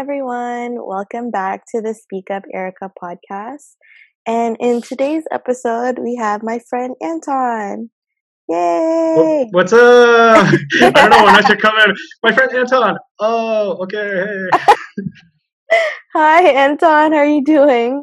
Hey 0.00 0.04
everyone, 0.04 0.76
welcome 0.78 1.30
back 1.30 1.64
to 1.74 1.82
the 1.82 1.92
Speak 1.92 2.30
Up 2.30 2.44
Erica 2.54 2.90
podcast. 2.98 3.74
And 4.26 4.56
in 4.58 4.80
today's 4.80 5.24
episode, 5.30 5.98
we 5.98 6.16
have 6.16 6.42
my 6.42 6.58
friend 6.70 6.94
Anton. 7.02 7.90
Yay! 8.48 9.48
What's 9.50 9.74
up? 9.74 9.78
I 10.80 10.90
don't 10.90 11.10
know 11.10 11.22
when 11.22 11.36
I 11.36 11.42
should 11.46 11.60
come 11.60 11.74
in. 11.86 11.94
My 12.22 12.32
friend 12.32 12.50
Anton. 12.50 12.96
Oh, 13.18 13.72
okay. 13.82 14.48
Hey. 14.50 14.64
Hi 16.14 16.48
Anton, 16.48 17.12
how 17.12 17.18
are 17.18 17.26
you 17.26 17.44
doing? 17.44 18.02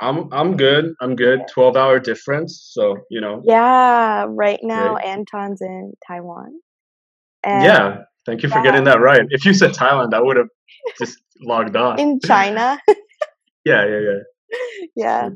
I'm 0.00 0.28
I'm 0.32 0.56
good. 0.56 0.92
I'm 1.00 1.14
good. 1.14 1.42
Twelve 1.48 1.76
hour 1.76 2.00
difference, 2.00 2.68
so 2.72 2.96
you 3.12 3.20
know. 3.20 3.42
Yeah, 3.44 4.26
right 4.28 4.58
now 4.64 4.94
great. 4.94 5.06
Anton's 5.06 5.62
in 5.62 5.92
Taiwan. 6.04 6.58
And 7.44 7.62
yeah, 7.62 7.98
thank 8.26 8.42
you 8.42 8.48
for 8.48 8.58
yeah. 8.58 8.64
getting 8.64 8.84
that 8.84 9.00
right. 9.00 9.22
If 9.30 9.44
you 9.44 9.54
said 9.54 9.70
Thailand, 9.70 10.14
I 10.14 10.20
would 10.20 10.36
have 10.36 10.48
just 10.98 11.18
logged 11.40 11.76
on. 11.76 11.98
In 11.98 12.20
China. 12.24 12.78
yeah, 13.64 13.86
yeah, 13.86 14.00
yeah. 14.00 14.18
Yeah. 14.96 15.28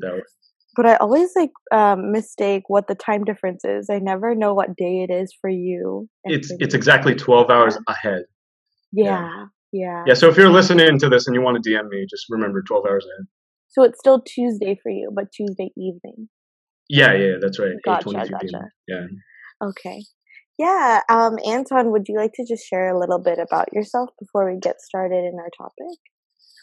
But 0.75 0.87
I 0.87 0.95
always 0.95 1.29
like 1.35 1.51
um, 1.71 2.11
mistake 2.11 2.63
what 2.67 2.87
the 2.87 2.95
time 2.95 3.23
difference 3.25 3.63
is. 3.63 3.89
I 3.91 3.99
never 3.99 4.33
know 4.33 4.55
what 4.55 4.75
day 4.75 5.05
it 5.07 5.13
is 5.13 5.31
for 5.39 5.49
you. 5.49 6.09
It's 6.23 6.51
it's 6.59 6.73
exactly 6.73 7.13
twelve 7.13 7.51
hours 7.51 7.77
ahead. 7.87 8.23
Yeah, 8.91 9.21
yeah, 9.21 9.45
yeah. 9.71 10.03
Yeah. 10.07 10.13
So 10.15 10.29
if 10.29 10.37
you're 10.37 10.49
listening 10.49 10.97
to 10.97 11.09
this 11.09 11.27
and 11.27 11.35
you 11.35 11.41
want 11.41 11.63
to 11.63 11.69
DM 11.69 11.89
me, 11.89 12.07
just 12.09 12.25
remember 12.29 12.63
twelve 12.63 12.85
hours 12.87 13.05
ahead. 13.05 13.27
So 13.69 13.83
it's 13.83 13.99
still 13.99 14.21
Tuesday 14.21 14.77
for 14.81 14.89
you, 14.91 15.11
but 15.13 15.31
Tuesday 15.31 15.71
evening. 15.77 16.29
Yeah, 16.89 17.13
yeah, 17.13 17.33
that's 17.39 17.59
right. 17.59 17.73
Gotcha, 17.85 18.11
gotcha. 18.11 18.69
Yeah. 18.87 19.05
Okay. 19.63 20.03
Yeah. 20.57 21.01
Um, 21.09 21.39
Anton, 21.45 21.91
would 21.91 22.07
you 22.07 22.17
like 22.17 22.33
to 22.33 22.45
just 22.45 22.65
share 22.65 22.95
a 22.95 22.99
little 22.99 23.19
bit 23.19 23.39
about 23.39 23.73
yourself 23.73 24.09
before 24.19 24.51
we 24.51 24.59
get 24.59 24.81
started 24.81 25.23
in 25.25 25.37
our 25.39 25.49
topic? 25.57 25.97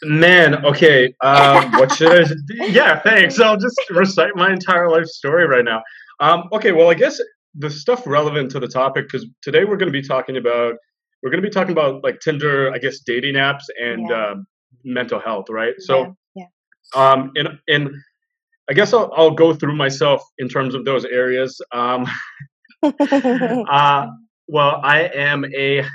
Man, 0.03 0.65
okay. 0.65 1.13
Um, 1.21 1.71
what 1.73 1.93
should 1.93 2.27
I? 2.27 2.33
Yeah, 2.67 2.99
thanks. 3.01 3.39
I'll 3.39 3.57
just 3.57 3.79
recite 3.91 4.35
my 4.35 4.51
entire 4.51 4.89
life 4.89 5.05
story 5.05 5.45
right 5.45 5.65
now. 5.65 5.83
Um, 6.19 6.43
okay, 6.53 6.71
well, 6.71 6.89
I 6.89 6.93
guess 6.95 7.19
the 7.55 7.69
stuff 7.69 8.07
relevant 8.07 8.49
to 8.51 8.59
the 8.59 8.67
topic 8.67 9.07
because 9.07 9.27
today 9.41 9.65
we're 9.65 9.77
going 9.77 9.91
to 9.91 10.01
be 10.01 10.07
talking 10.07 10.37
about 10.37 10.75
we're 11.21 11.29
going 11.29 11.41
to 11.41 11.47
be 11.47 11.53
talking 11.53 11.71
about 11.71 12.03
like 12.03 12.19
Tinder, 12.19 12.71
I 12.73 12.79
guess, 12.79 12.99
dating 13.01 13.35
apps 13.35 13.63
and 13.79 14.07
yeah. 14.09 14.15
uh, 14.15 14.35
mental 14.83 15.19
health, 15.19 15.45
right? 15.49 15.73
So, 15.77 16.15
yeah. 16.33 16.45
yeah. 16.95 17.11
Um, 17.11 17.31
and 17.35 17.49
and 17.67 17.91
I 18.69 18.73
guess 18.73 18.93
I'll 18.93 19.11
I'll 19.15 19.35
go 19.35 19.53
through 19.53 19.75
myself 19.75 20.23
in 20.39 20.49
terms 20.49 20.73
of 20.73 20.85
those 20.85 21.05
areas. 21.05 21.61
Um, 21.73 22.07
uh, 23.69 24.07
well, 24.47 24.81
I 24.83 25.09
am 25.13 25.45
a 25.55 25.85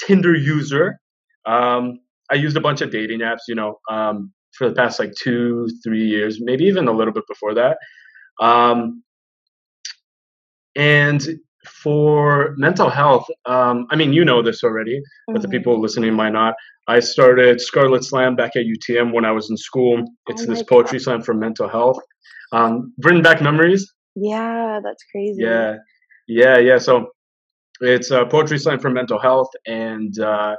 Tinder 0.00 0.34
user. 0.34 0.98
Um, 1.46 2.00
I 2.30 2.34
used 2.34 2.56
a 2.56 2.60
bunch 2.60 2.80
of 2.80 2.90
dating 2.90 3.20
apps, 3.20 3.40
you 3.48 3.54
know, 3.54 3.78
um, 3.90 4.32
for 4.56 4.68
the 4.68 4.74
past 4.74 4.98
like 4.98 5.12
two, 5.14 5.68
three 5.82 6.04
years, 6.04 6.38
maybe 6.40 6.64
even 6.64 6.88
a 6.88 6.92
little 6.92 7.12
bit 7.12 7.24
before 7.26 7.54
that. 7.54 7.78
Um, 8.40 9.02
and 10.76 11.26
for 11.82 12.54
mental 12.56 12.88
health, 12.88 13.26
um, 13.46 13.86
I 13.90 13.96
mean, 13.96 14.12
you 14.12 14.24
know 14.24 14.42
this 14.42 14.62
already, 14.62 15.00
but 15.26 15.34
mm-hmm. 15.34 15.42
the 15.42 15.48
people 15.48 15.80
listening 15.80 16.14
might 16.14 16.32
not. 16.32 16.54
I 16.86 17.00
started 17.00 17.60
Scarlet 17.60 18.04
Slam 18.04 18.36
back 18.36 18.56
at 18.56 18.64
UTM 18.64 19.12
when 19.12 19.24
I 19.24 19.32
was 19.32 19.50
in 19.50 19.56
school. 19.56 20.04
It's 20.28 20.42
oh 20.42 20.46
this 20.46 20.62
poetry 20.62 20.98
God. 20.98 21.04
slam 21.04 21.22
for 21.22 21.34
mental 21.34 21.68
health. 21.68 21.98
Um, 22.52 22.94
bring 22.98 23.22
back 23.22 23.42
memories. 23.42 23.92
Yeah, 24.14 24.80
that's 24.82 25.04
crazy. 25.12 25.42
Yeah, 25.42 25.76
yeah, 26.28 26.58
yeah. 26.58 26.78
So 26.78 27.08
it's 27.80 28.10
a 28.10 28.26
poetry 28.26 28.58
slam 28.58 28.78
for 28.78 28.90
mental 28.90 29.18
health, 29.18 29.48
and 29.66 30.16
uh, 30.20 30.56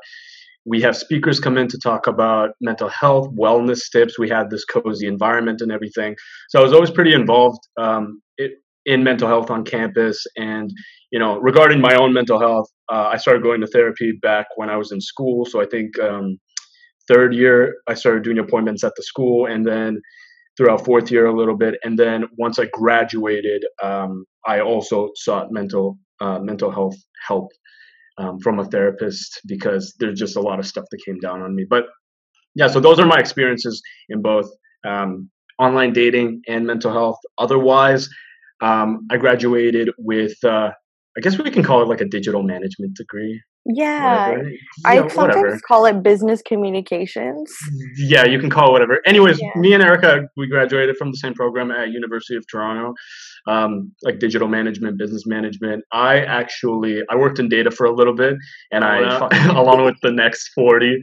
we 0.65 0.81
have 0.81 0.95
speakers 0.95 1.39
come 1.39 1.57
in 1.57 1.67
to 1.67 1.79
talk 1.79 2.07
about 2.07 2.51
mental 2.61 2.89
health, 2.89 3.29
wellness 3.37 3.91
tips. 3.91 4.19
We 4.19 4.29
had 4.29 4.49
this 4.49 4.65
cozy 4.65 5.07
environment 5.07 5.61
and 5.61 5.71
everything. 5.71 6.15
So 6.49 6.59
I 6.59 6.63
was 6.63 6.73
always 6.73 6.91
pretty 6.91 7.13
involved 7.13 7.59
um, 7.79 8.21
it, 8.37 8.51
in 8.85 9.03
mental 9.03 9.27
health 9.27 9.49
on 9.49 9.63
campus. 9.63 10.25
And, 10.35 10.69
you 11.11 11.19
know, 11.19 11.37
regarding 11.39 11.81
my 11.81 11.95
own 11.95 12.13
mental 12.13 12.39
health, 12.39 12.67
uh, 12.91 13.09
I 13.11 13.17
started 13.17 13.41
going 13.41 13.61
to 13.61 13.67
therapy 13.67 14.11
back 14.21 14.47
when 14.57 14.69
I 14.69 14.77
was 14.77 14.91
in 14.91 15.01
school. 15.01 15.45
So 15.45 15.61
I 15.61 15.65
think 15.65 15.97
um, 15.99 16.37
third 17.07 17.33
year, 17.33 17.77
I 17.87 17.93
started 17.93 18.23
doing 18.23 18.39
appointments 18.39 18.83
at 18.83 18.93
the 18.95 19.03
school. 19.03 19.47
And 19.47 19.65
then 19.65 20.01
throughout 20.57 20.85
fourth 20.85 21.09
year 21.09 21.25
a 21.25 21.35
little 21.35 21.57
bit, 21.57 21.75
and 21.83 21.97
then 21.97 22.25
once 22.37 22.59
I 22.59 22.65
graduated, 22.73 23.63
um, 23.81 24.25
I 24.45 24.61
also 24.61 25.09
sought 25.15 25.51
mental 25.51 25.97
uh, 26.21 26.39
mental 26.39 26.71
health 26.71 26.95
help 27.27 27.49
um, 28.17 28.39
from 28.39 28.59
a 28.59 28.65
therapist 28.65 29.39
because 29.47 29.93
there's 29.99 30.19
just 30.19 30.35
a 30.35 30.41
lot 30.41 30.59
of 30.59 30.67
stuff 30.67 30.85
that 30.91 30.99
came 31.05 31.19
down 31.19 31.41
on 31.41 31.55
me. 31.55 31.65
But 31.69 31.85
yeah, 32.55 32.67
so 32.67 32.79
those 32.79 32.99
are 32.99 33.05
my 33.05 33.17
experiences 33.17 33.81
in 34.09 34.21
both 34.21 34.49
um, 34.85 35.29
online 35.57 35.93
dating 35.93 36.41
and 36.47 36.65
mental 36.65 36.91
health. 36.91 37.17
Otherwise, 37.37 38.09
um, 38.61 39.07
I 39.09 39.17
graduated 39.17 39.91
with 39.97 40.35
uh, 40.43 40.71
I 41.17 41.21
guess 41.21 41.37
we 41.37 41.49
can 41.51 41.63
call 41.63 41.81
it 41.81 41.87
like 41.87 42.01
a 42.01 42.05
digital 42.05 42.43
management 42.43 42.95
degree. 42.95 43.41
Yeah, 43.65 44.31
right? 44.31 44.45
I 44.85 44.95
sometimes 44.95 45.15
whatever. 45.17 45.59
call 45.67 45.85
it 45.85 46.01
business 46.01 46.41
communications. 46.41 47.53
Yeah, 47.97 48.23
you 48.23 48.39
can 48.39 48.49
call 48.49 48.69
it 48.69 48.71
whatever. 48.71 49.01
Anyways, 49.05 49.39
yeah. 49.41 49.49
me 49.55 49.73
and 49.73 49.83
Erica, 49.83 50.27
we 50.37 50.47
graduated 50.47 50.97
from 50.97 51.11
the 51.11 51.17
same 51.17 51.33
program 51.33 51.71
at 51.71 51.89
University 51.89 52.35
of 52.35 52.45
Toronto, 52.49 52.93
um, 53.47 53.91
like 54.03 54.19
digital 54.19 54.47
management, 54.47 54.97
business 54.97 55.25
management. 55.25 55.83
I 55.91 56.19
actually 56.19 57.01
I 57.09 57.15
worked 57.15 57.39
in 57.39 57.49
data 57.49 57.71
for 57.71 57.85
a 57.85 57.93
little 57.93 58.15
bit, 58.15 58.35
and 58.71 58.83
I 58.83 58.99
along 59.49 59.85
with 59.85 59.97
the 60.01 60.11
next 60.11 60.49
forty. 60.55 61.01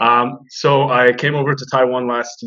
Um, 0.00 0.38
so 0.48 0.88
I 0.88 1.12
came 1.12 1.34
over 1.34 1.54
to 1.54 1.66
Taiwan 1.70 2.06
last 2.06 2.44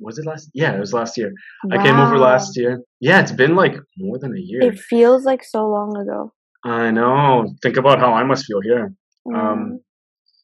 was 0.00 0.18
it 0.18 0.26
last 0.26 0.50
yeah 0.52 0.74
it 0.74 0.80
was 0.80 0.92
last 0.92 1.16
year 1.16 1.32
wow. 1.62 1.78
i 1.78 1.80
came 1.84 1.94
over 1.94 2.18
last 2.18 2.56
year 2.56 2.80
yeah 2.98 3.20
it's 3.20 3.30
been 3.30 3.54
like 3.54 3.76
more 3.96 4.18
than 4.18 4.36
a 4.36 4.40
year 4.40 4.60
it 4.60 4.76
feels 4.76 5.24
like 5.24 5.44
so 5.44 5.64
long 5.64 5.96
ago 5.96 6.32
I 6.64 6.90
know. 6.90 7.54
Think 7.62 7.76
about 7.76 7.98
how 7.98 8.12
I 8.12 8.22
must 8.24 8.46
feel 8.46 8.60
here. 8.60 8.92
Mm. 9.26 9.36
Um, 9.36 9.80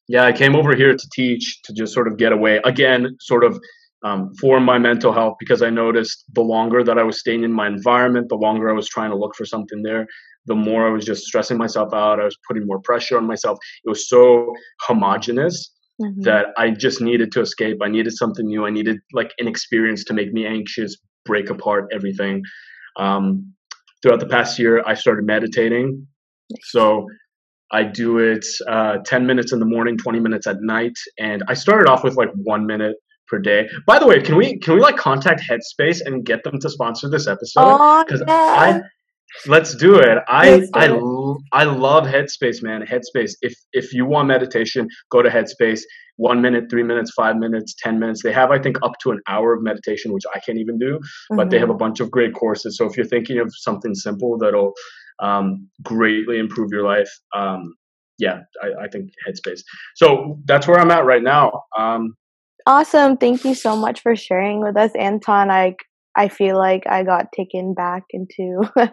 yeah, 0.08 0.24
I 0.24 0.32
came 0.32 0.56
over 0.56 0.74
here 0.74 0.94
to 0.96 1.08
teach 1.12 1.62
to 1.64 1.72
just 1.72 1.92
sort 1.92 2.08
of 2.08 2.16
get 2.16 2.32
away 2.32 2.60
again, 2.64 3.16
sort 3.20 3.44
of 3.44 3.60
um, 4.04 4.32
for 4.41 4.60
my 4.60 4.78
mental 4.78 5.12
health 5.12 5.36
because 5.38 5.62
I 5.62 5.70
noticed 5.70 6.25
the 6.34 6.41
longer 6.41 6.84
that 6.84 6.98
I 6.98 7.03
was 7.03 7.19
staying 7.19 7.44
in 7.44 7.53
my 7.53 7.66
environment, 7.66 8.28
the 8.28 8.36
longer 8.36 8.70
I 8.70 8.72
was 8.72 8.88
trying 8.88 9.10
to 9.10 9.16
look 9.16 9.34
for 9.34 9.44
something 9.44 9.82
there, 9.82 10.06
the 10.47 10.54
more 10.54 10.86
I 10.86 10.91
was 10.91 11.04
just 11.04 11.25
stressing 11.25 11.59
myself 11.59 11.92
out. 11.92 12.20
I 12.20 12.25
was 12.25 12.37
putting 12.47 12.66
more 12.66 12.81
pressure 12.81 13.16
on 13.16 13.26
myself. 13.26 13.58
It 13.84 13.88
was 13.88 14.08
so 14.08 14.53
homogenous 14.82 15.72
mm-hmm. 16.00 16.22
that 16.22 16.47
I 16.56 16.70
just 16.70 17.00
needed 17.00 17.32
to 17.32 17.41
escape. 17.41 17.78
I 17.82 17.88
needed 17.88 18.12
something 18.16 18.47
new. 18.47 18.66
I 18.66 18.70
needed 18.70 18.98
like 19.12 19.32
an 19.38 19.48
experience 19.48 20.04
to 20.04 20.14
make 20.14 20.32
me 20.32 20.47
anxious, 20.47 20.97
break 21.25 21.50
apart 21.50 21.88
everything. 21.92 22.42
Um, 22.98 23.53
throughout 24.03 24.20
the 24.20 24.26
past 24.26 24.58
year, 24.58 24.82
I 24.87 24.94
started 24.94 25.26
meditating. 25.26 26.06
So 26.62 27.06
I 27.70 27.82
do 27.82 28.19
it 28.19 28.47
uh, 28.69 28.98
10 29.04 29.26
minutes 29.26 29.53
in 29.53 29.58
the 29.58 29.66
morning, 29.66 29.98
20 29.98 30.20
minutes 30.20 30.47
at 30.47 30.62
night. 30.62 30.97
And 31.19 31.42
I 31.48 31.54
started 31.54 31.91
off 31.91 32.03
with 32.04 32.16
like 32.16 32.31
one 32.34 32.64
minute 32.64 32.97
per 33.28 33.38
day. 33.38 33.68
By 33.86 33.98
the 33.98 34.06
way, 34.06 34.20
can 34.20 34.36
we 34.36 34.58
can 34.58 34.74
we 34.74 34.80
like 34.80 34.96
contact 34.96 35.42
Headspace 35.48 36.00
and 36.04 36.24
get 36.24 36.44
them 36.44 36.58
to 36.60 36.70
sponsor 36.70 37.08
this 37.08 37.26
episode? 37.26 38.04
Because 38.04 38.22
oh, 38.22 38.24
yeah. 38.26 38.34
I 38.34 38.80
let's 39.46 39.74
do 39.74 39.96
it. 39.98 40.18
I 40.28 40.66
I 40.74 40.88
I 41.52 41.64
love 41.64 42.04
Headspace, 42.04 42.62
man. 42.62 42.82
Headspace. 42.82 43.32
If 43.42 43.54
if 43.72 43.92
you 43.92 44.06
want 44.06 44.28
meditation, 44.28 44.88
go 45.10 45.22
to 45.22 45.28
Headspace 45.28 45.82
one 46.18 46.42
minute, 46.42 46.68
three 46.68 46.82
minutes, 46.82 47.12
five 47.12 47.36
minutes, 47.36 47.75
10 47.78 47.98
minutes. 47.98 48.22
They 48.22 48.32
have, 48.32 48.50
I 48.50 48.58
think, 48.58 48.76
up 48.82 48.92
to 49.02 49.12
an 49.12 49.20
hour 49.28 49.54
of 49.54 49.62
meditation, 49.62 50.12
which 50.12 50.24
I 50.34 50.40
can't 50.40 50.58
even 50.58 50.76
do, 50.76 50.98
mm-hmm. 50.98 51.36
but 51.36 51.48
they 51.48 51.58
have 51.60 51.70
a 51.70 51.72
mm-hmm. 51.72 51.78
bunch 51.78 52.00
of 52.00 52.10
great 52.10 52.34
courses. 52.34 52.76
So 52.76 52.86
if 52.86 52.96
you're 52.96 53.06
thinking 53.06 53.38
of 53.38 53.52
something 53.54 53.94
simple 53.94 54.36
that'll 54.36 54.74
um, 55.20 55.69
greatly 55.82 56.38
improve 56.38 56.70
your 56.72 56.84
life, 56.84 57.08
um, 57.34 57.74
yeah, 58.19 58.40
I, 58.60 58.84
I, 58.84 58.88
think 58.88 59.12
Headspace. 59.26 59.60
So 59.94 60.40
that's 60.44 60.66
where 60.66 60.81
I'm 60.81 60.90
at 60.90 61.04
right 61.04 61.22
now. 61.22 61.62
Um, 61.78 62.14
awesome. 62.69 63.17
Thank 63.17 63.44
you 63.44 63.55
so 63.55 63.75
much 63.75 64.00
for 64.00 64.15
sharing 64.15 64.61
with 64.61 64.76
us, 64.76 64.93
Anton. 64.94 65.50
I 65.50 65.75
I 66.15 66.29
feel 66.29 66.59
like 66.59 66.82
I 66.88 67.05
got 67.05 67.32
taken 67.32 67.75
back 67.75 68.03
into 68.11 68.69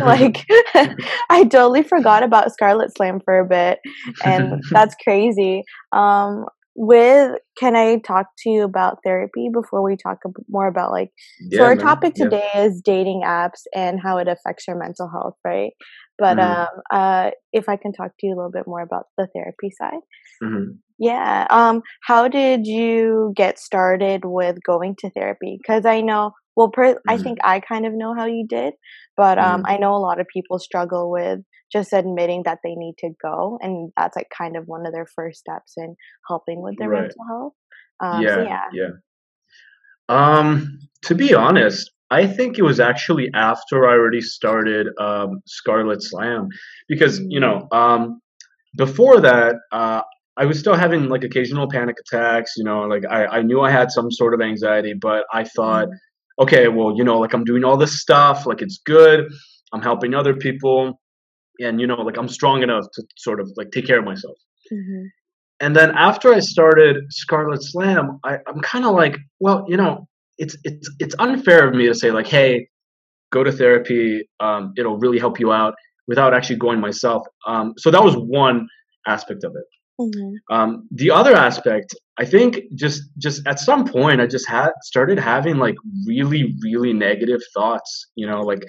like 0.00 0.44
I 1.30 1.44
totally 1.44 1.82
forgot 1.82 2.22
about 2.22 2.52
Scarlet 2.52 2.90
Slam 2.96 3.20
for 3.24 3.38
a 3.38 3.44
bit 3.44 3.78
and 4.24 4.62
that's 4.70 4.94
crazy. 5.02 5.62
Um 5.92 6.46
with 6.76 7.38
can 7.56 7.76
I 7.76 7.98
talk 7.98 8.26
to 8.38 8.50
you 8.50 8.64
about 8.64 8.98
therapy 9.04 9.48
before 9.52 9.82
we 9.82 9.96
talk 9.96 10.18
more 10.48 10.66
about 10.66 10.90
like 10.90 11.10
yeah, 11.50 11.58
so 11.58 11.64
our 11.64 11.76
man. 11.76 11.84
topic 11.84 12.14
today 12.14 12.48
yeah. 12.52 12.62
is 12.62 12.80
dating 12.80 13.22
apps 13.24 13.62
and 13.74 14.00
how 14.02 14.18
it 14.18 14.26
affects 14.26 14.66
your 14.66 14.76
mental 14.76 15.08
health, 15.08 15.36
right? 15.44 15.72
But 16.18 16.38
mm-hmm. 16.38 16.60
um 16.60 16.82
uh 16.90 17.30
if 17.52 17.68
I 17.68 17.76
can 17.76 17.92
talk 17.92 18.12
to 18.18 18.26
you 18.26 18.34
a 18.34 18.36
little 18.36 18.50
bit 18.50 18.66
more 18.66 18.82
about 18.82 19.06
the 19.16 19.28
therapy 19.34 19.70
side. 19.70 20.02
Mm-hmm. 20.42 20.72
Yeah. 20.98 21.46
Um 21.50 21.82
how 22.02 22.28
did 22.28 22.66
you 22.66 23.32
get 23.36 23.58
started 23.58 24.24
with 24.24 24.62
going 24.64 24.96
to 25.00 25.10
therapy? 25.10 25.58
Cuz 25.66 25.84
I 25.84 26.00
know 26.00 26.32
well 26.56 26.70
per- 26.70 26.94
mm-hmm. 26.94 27.10
i 27.10 27.18
think 27.18 27.38
i 27.42 27.60
kind 27.60 27.86
of 27.86 27.92
know 27.92 28.14
how 28.14 28.26
you 28.26 28.46
did 28.48 28.74
but 29.16 29.38
um, 29.38 29.62
mm-hmm. 29.62 29.72
i 29.72 29.76
know 29.76 29.94
a 29.94 29.98
lot 29.98 30.20
of 30.20 30.26
people 30.32 30.58
struggle 30.58 31.10
with 31.10 31.40
just 31.72 31.92
admitting 31.92 32.42
that 32.44 32.60
they 32.62 32.74
need 32.76 32.94
to 32.98 33.10
go 33.20 33.58
and 33.60 33.90
that's 33.96 34.16
like 34.16 34.28
kind 34.36 34.56
of 34.56 34.64
one 34.66 34.86
of 34.86 34.92
their 34.92 35.06
first 35.16 35.40
steps 35.40 35.72
in 35.76 35.96
helping 36.28 36.62
with 36.62 36.76
their 36.78 36.88
Right. 36.88 37.02
mental 37.02 37.24
health 37.28 37.52
um 38.00 38.22
so 38.22 38.42
Yeah, 38.42 38.44
yeah 38.44 38.64
yeah. 38.72 38.90
Um, 40.08 40.80
to 41.04 41.14
be 41.14 41.34
honest, 41.34 41.90
I 42.10 42.26
think 42.26 42.58
it 42.58 42.62
was 42.62 42.80
actually 42.80 43.30
after 43.34 43.88
I 43.88 43.92
already 43.92 44.20
started 44.20 44.88
um, 44.98 45.40
Scarlet 45.46 46.02
Slam 46.02 46.48
because 46.88 47.20
you 47.20 47.40
know 47.40 47.66
um, 47.72 48.20
before 48.76 49.20
that 49.20 49.56
uh, 49.72 50.02
I 50.36 50.44
was 50.44 50.58
still 50.58 50.74
having 50.74 51.08
like 51.08 51.24
occasional 51.24 51.68
panic 51.68 51.96
attacks. 52.00 52.52
You 52.56 52.64
know, 52.64 52.82
like 52.82 53.04
I, 53.08 53.26
I 53.26 53.42
knew 53.42 53.60
I 53.60 53.70
had 53.70 53.90
some 53.90 54.10
sort 54.10 54.34
of 54.34 54.40
anxiety, 54.40 54.94
but 54.94 55.24
I 55.32 55.44
thought, 55.44 55.88
okay, 56.38 56.68
well, 56.68 56.96
you 56.96 57.04
know, 57.04 57.18
like 57.18 57.32
I'm 57.32 57.44
doing 57.44 57.64
all 57.64 57.76
this 57.76 58.00
stuff, 58.00 58.46
like 58.46 58.62
it's 58.62 58.78
good. 58.84 59.30
I'm 59.72 59.82
helping 59.82 60.14
other 60.14 60.34
people, 60.34 61.00
and 61.60 61.80
you 61.80 61.86
know, 61.86 61.96
like 62.02 62.16
I'm 62.16 62.28
strong 62.28 62.62
enough 62.62 62.84
to 62.94 63.02
sort 63.16 63.40
of 63.40 63.50
like 63.56 63.70
take 63.70 63.86
care 63.86 63.98
of 63.98 64.04
myself. 64.04 64.36
Mhm. 64.72 65.06
And 65.60 65.74
then 65.76 65.92
after 65.92 66.34
I 66.34 66.40
started 66.40 66.96
Scarlet 67.10 67.62
Slam, 67.62 68.18
I, 68.24 68.38
I'm 68.46 68.60
kind 68.60 68.84
of 68.84 68.92
like, 68.92 69.16
well, 69.38 69.64
you 69.68 69.76
know, 69.76 70.08
it's 70.38 70.56
it's 70.64 70.90
it's 70.98 71.14
unfair 71.18 71.66
of 71.68 71.74
me 71.74 71.86
to 71.86 71.94
say 71.94 72.10
like, 72.10 72.26
hey, 72.26 72.68
go 73.32 73.44
to 73.44 73.52
therapy. 73.52 74.28
Um, 74.40 74.72
it'll 74.76 74.98
really 74.98 75.18
help 75.18 75.38
you 75.40 75.52
out 75.52 75.74
without 76.06 76.34
actually 76.34 76.56
going 76.56 76.80
myself. 76.80 77.26
Um, 77.46 77.74
so 77.78 77.90
that 77.90 78.02
was 78.02 78.14
one 78.16 78.66
aspect 79.06 79.44
of 79.44 79.52
it. 79.56 79.64
Mhm. 80.00 80.34
Um, 80.50 80.88
the 80.90 81.10
other 81.12 81.34
aspect, 81.34 81.94
I 82.18 82.24
think, 82.24 82.60
just 82.74 83.02
just 83.18 83.46
at 83.46 83.60
some 83.60 83.86
point, 83.86 84.20
I 84.20 84.26
just 84.26 84.48
had 84.48 84.70
started 84.82 85.18
having 85.18 85.56
like 85.58 85.76
really 86.06 86.54
really 86.62 86.92
negative 86.92 87.40
thoughts. 87.54 88.08
You 88.16 88.26
know, 88.26 88.40
like 88.40 88.62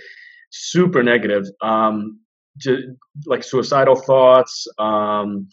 super 0.51 1.01
negative. 1.03 1.45
Um, 1.61 2.19
ju- 2.57 2.95
like 3.25 3.43
suicidal 3.43 3.95
thoughts. 3.95 4.67
Um, 4.77 5.47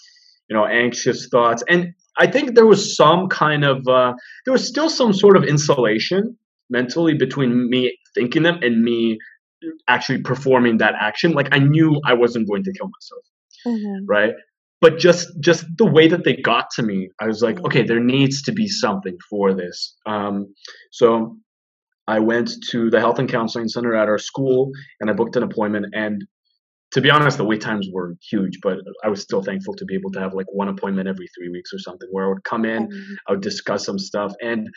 you 0.49 0.57
know, 0.57 0.67
anxious 0.67 1.29
thoughts, 1.29 1.63
and 1.69 1.95
I 2.19 2.27
think 2.27 2.55
there 2.55 2.67
was 2.67 2.97
some 2.97 3.29
kind 3.29 3.65
of 3.65 3.87
uh, 3.89 4.13
there 4.45 4.53
was 4.53 4.67
still 4.67 4.91
some 4.91 5.13
sort 5.13 5.37
of 5.37 5.45
insulation 5.45 6.37
mentally 6.71 7.15
between 7.15 7.69
me 7.71 7.97
thinking 8.15 8.43
them 8.43 8.59
and 8.63 8.83
me 8.83 9.19
actually 9.89 10.21
performing 10.23 10.79
that 10.79 10.95
action. 11.01 11.33
Like 11.33 11.49
I 11.53 11.59
knew 11.59 12.01
I 12.05 12.15
wasn't 12.15 12.49
going 12.49 12.65
to 12.65 12.73
kill 12.73 12.89
myself 12.89 13.25
Mhm. 13.67 14.05
right 14.09 14.35
but 14.81 14.99
just 14.99 15.29
just 15.41 15.65
the 15.79 15.87
way 15.87 16.09
that 16.09 16.25
they 16.25 16.35
got 16.35 16.69
to 16.71 16.83
me 16.83 17.09
i 17.21 17.27
was 17.29 17.43
like 17.43 17.59
Yeah. 17.59 17.67
okay 17.67 17.83
there 17.85 18.01
needs 18.01 18.43
to 18.43 18.53
be 18.53 18.67
something 18.67 19.17
for 19.31 19.55
this 19.55 19.95
um, 20.05 20.53
so 20.91 21.37
i 22.09 22.19
went 22.19 22.51
to 22.71 22.91
the 22.91 22.99
health 22.99 23.21
and 23.21 23.29
counseling 23.29 23.69
center 23.69 23.95
at 23.95 24.09
our 24.09 24.19
school 24.19 24.73
and 25.01 25.09
i 25.09 25.13
booked 25.13 25.37
an 25.37 25.45
appointment 25.45 25.87
and 25.95 26.25
to 26.93 27.01
be 27.01 27.11
honest 27.11 27.39
the 27.39 27.45
wait 27.45 27.61
times 27.61 27.89
were 27.93 28.15
huge 28.31 28.59
but 28.63 28.79
i 29.05 29.09
was 29.09 29.23
still 29.23 29.43
thankful 29.43 29.75
to 29.75 29.85
be 29.85 29.95
able 29.95 30.11
to 30.11 30.21
have 30.21 30.35
like 30.35 30.47
one 30.53 30.69
appointment 30.69 31.09
every 31.09 31.29
three 31.35 31.49
weeks 31.49 31.73
or 31.73 31.79
something 31.79 32.09
where 32.11 32.27
i 32.27 32.29
would 32.29 32.45
come 32.45 32.65
in 32.65 32.89
Mhm. 32.89 33.15
I 33.29 33.33
would 33.33 33.43
discuss 33.43 33.85
some 33.87 33.99
stuff. 33.99 34.33
And 34.43 34.69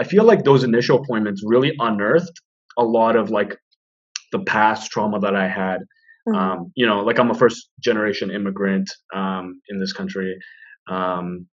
I 0.00 0.04
feel 0.04 0.24
like 0.24 0.44
those 0.44 0.62
initial 0.64 0.98
appointments 1.02 1.42
really 1.44 1.72
unearthed 1.80 2.36
a 2.76 2.84
lot 2.84 3.16
of 3.16 3.30
like 3.30 3.56
the 4.32 4.40
past 4.40 4.90
trauma 4.92 5.18
that 5.20 5.34
I 5.34 5.48
had. 5.48 5.78
Mhm. 6.28 6.36
Um, 6.36 6.72
you 6.76 6.86
know, 6.86 7.00
like 7.00 7.18
I'm 7.18 7.30
a 7.30 7.34
first 7.34 7.70
generation 7.80 8.30
immigrant 8.30 8.88
um, 9.14 9.60
in 9.70 9.78
this 9.78 9.92
country. 9.92 10.38
Um, 10.88 11.46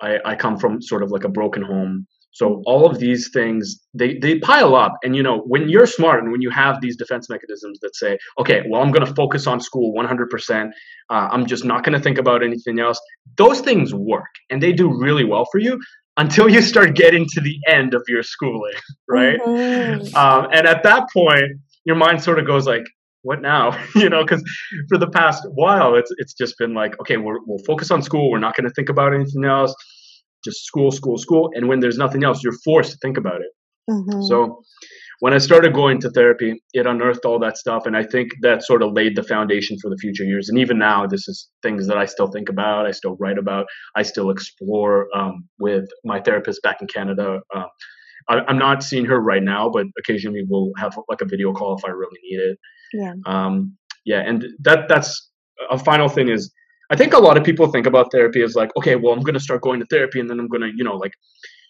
I, 0.00 0.18
I 0.24 0.34
come 0.36 0.56
from 0.58 0.80
sort 0.80 1.02
of 1.02 1.10
like 1.10 1.24
a 1.24 1.28
broken 1.28 1.62
home. 1.62 2.06
So 2.32 2.62
all 2.66 2.86
of 2.88 2.98
these 2.98 3.30
things 3.32 3.80
they 3.94 4.18
they 4.18 4.38
pile 4.38 4.74
up, 4.76 4.96
and 5.02 5.16
you 5.16 5.22
know 5.22 5.38
when 5.46 5.68
you're 5.68 5.86
smart 5.86 6.22
and 6.22 6.30
when 6.30 6.42
you 6.42 6.50
have 6.50 6.80
these 6.80 6.96
defense 6.96 7.28
mechanisms 7.28 7.78
that 7.80 7.96
say, 7.96 8.18
okay, 8.38 8.62
well 8.68 8.82
I'm 8.82 8.92
going 8.92 9.06
to 9.06 9.14
focus 9.14 9.46
on 9.46 9.60
school 9.60 9.92
100%. 9.94 10.70
Uh, 11.10 11.28
I'm 11.32 11.46
just 11.46 11.64
not 11.64 11.84
going 11.84 11.96
to 11.96 12.00
think 12.02 12.18
about 12.18 12.42
anything 12.42 12.78
else. 12.80 13.00
Those 13.36 13.60
things 13.60 13.94
work, 13.94 14.30
and 14.50 14.62
they 14.62 14.72
do 14.72 14.88
really 14.96 15.24
well 15.24 15.46
for 15.50 15.58
you 15.58 15.80
until 16.18 16.48
you 16.48 16.60
start 16.60 16.94
getting 16.94 17.26
to 17.26 17.40
the 17.40 17.56
end 17.66 17.94
of 17.94 18.02
your 18.08 18.22
schooling, 18.22 18.74
right? 19.08 19.40
Mhm. 19.40 20.14
Um, 20.14 20.48
and 20.52 20.66
at 20.66 20.82
that 20.82 21.08
point, 21.12 21.52
your 21.84 21.96
mind 21.96 22.22
sort 22.22 22.38
of 22.38 22.46
goes 22.46 22.66
like, 22.66 22.84
"What 23.22 23.40
now?" 23.40 23.76
you 23.94 24.08
know, 24.10 24.22
because 24.22 24.42
for 24.88 24.98
the 24.98 25.08
past 25.08 25.44
while, 25.54 25.94
it's 25.94 26.12
it's 26.18 26.34
just 26.34 26.58
been 26.58 26.74
like, 26.74 26.98
okay, 27.00 27.16
we're, 27.16 27.38
we'll 27.46 27.64
focus 27.66 27.90
on 27.90 28.02
school. 28.02 28.30
We're 28.30 28.38
not 28.38 28.54
going 28.56 28.68
to 28.68 28.74
think 28.74 28.88
about 28.90 29.14
anything 29.14 29.44
else. 29.44 29.74
Just 30.48 30.64
school, 30.64 30.90
school, 31.00 31.18
school. 31.26 31.44
And 31.54 31.62
when 31.68 31.80
there's 31.80 31.98
nothing 31.98 32.22
else, 32.24 32.38
you're 32.42 32.60
forced 32.64 32.92
to 32.92 32.98
think 33.04 33.16
about 33.22 33.40
it. 33.46 33.52
Mhm. 33.90 34.22
So 34.30 34.62
when 35.20 35.32
I 35.32 35.38
started 35.38 35.72
going 35.74 36.00
to 36.02 36.10
therapy, 36.10 36.50
it 36.78 36.86
unearthed 36.86 37.24
all 37.24 37.38
that 37.40 37.56
stuff, 37.58 37.86
and 37.86 37.96
I 37.96 38.04
think 38.04 38.26
that 38.42 38.62
sort 38.62 38.82
of 38.82 38.92
laid 38.92 39.16
the 39.16 39.22
foundation 39.22 39.76
for 39.80 39.88
the 39.90 39.96
future 40.04 40.24
years. 40.32 40.48
And 40.48 40.58
even 40.58 40.78
now, 40.78 41.06
this 41.06 41.26
is 41.26 41.48
things 41.62 41.86
that 41.88 41.98
I 41.98 42.06
still 42.06 42.28
think 42.28 42.48
about, 42.48 42.86
I 42.86 42.92
still 42.92 43.16
write 43.22 43.38
about, 43.38 43.66
I 43.96 44.02
still 44.02 44.30
explore 44.30 44.94
um, 45.20 45.34
with 45.58 45.86
my 46.04 46.20
therapist 46.20 46.62
back 46.62 46.80
in 46.80 46.86
Canada. 46.86 47.40
Uh, 47.54 47.66
I, 48.28 48.34
I'm 48.46 48.58
not 48.58 48.84
seeing 48.84 49.06
her 49.06 49.20
right 49.20 49.42
now, 49.42 49.68
but 49.68 49.86
occasionally 49.98 50.44
we'll 50.48 50.72
have 50.76 50.96
like 51.08 51.20
a 51.20 51.28
video 51.34 51.52
call 51.52 51.76
if 51.76 51.84
I 51.84 51.90
really 51.90 52.20
need 52.22 52.40
it. 52.48 52.58
yeah. 52.92 53.14
Um, 53.26 53.76
yeah, 54.04 54.20
and 54.20 54.46
that 54.60 54.88
that's 54.88 55.30
a 55.70 55.78
final 55.78 56.08
thing 56.08 56.28
is 56.28 56.52
I 56.90 56.96
think 56.96 57.12
a 57.12 57.18
lot 57.18 57.36
of 57.36 57.44
people 57.44 57.66
think 57.70 57.86
about 57.86 58.10
therapy 58.10 58.42
as 58.42 58.54
like, 58.54 58.70
okay, 58.76 58.96
well, 58.96 59.12
I'm 59.12 59.20
gonna 59.20 59.40
start 59.40 59.62
going 59.62 59.80
to 59.80 59.86
therapy, 59.86 60.20
and 60.20 60.28
then 60.28 60.40
I'm 60.40 60.48
gonna, 60.48 60.70
you 60.74 60.84
know, 60.84 60.96
like 60.96 61.12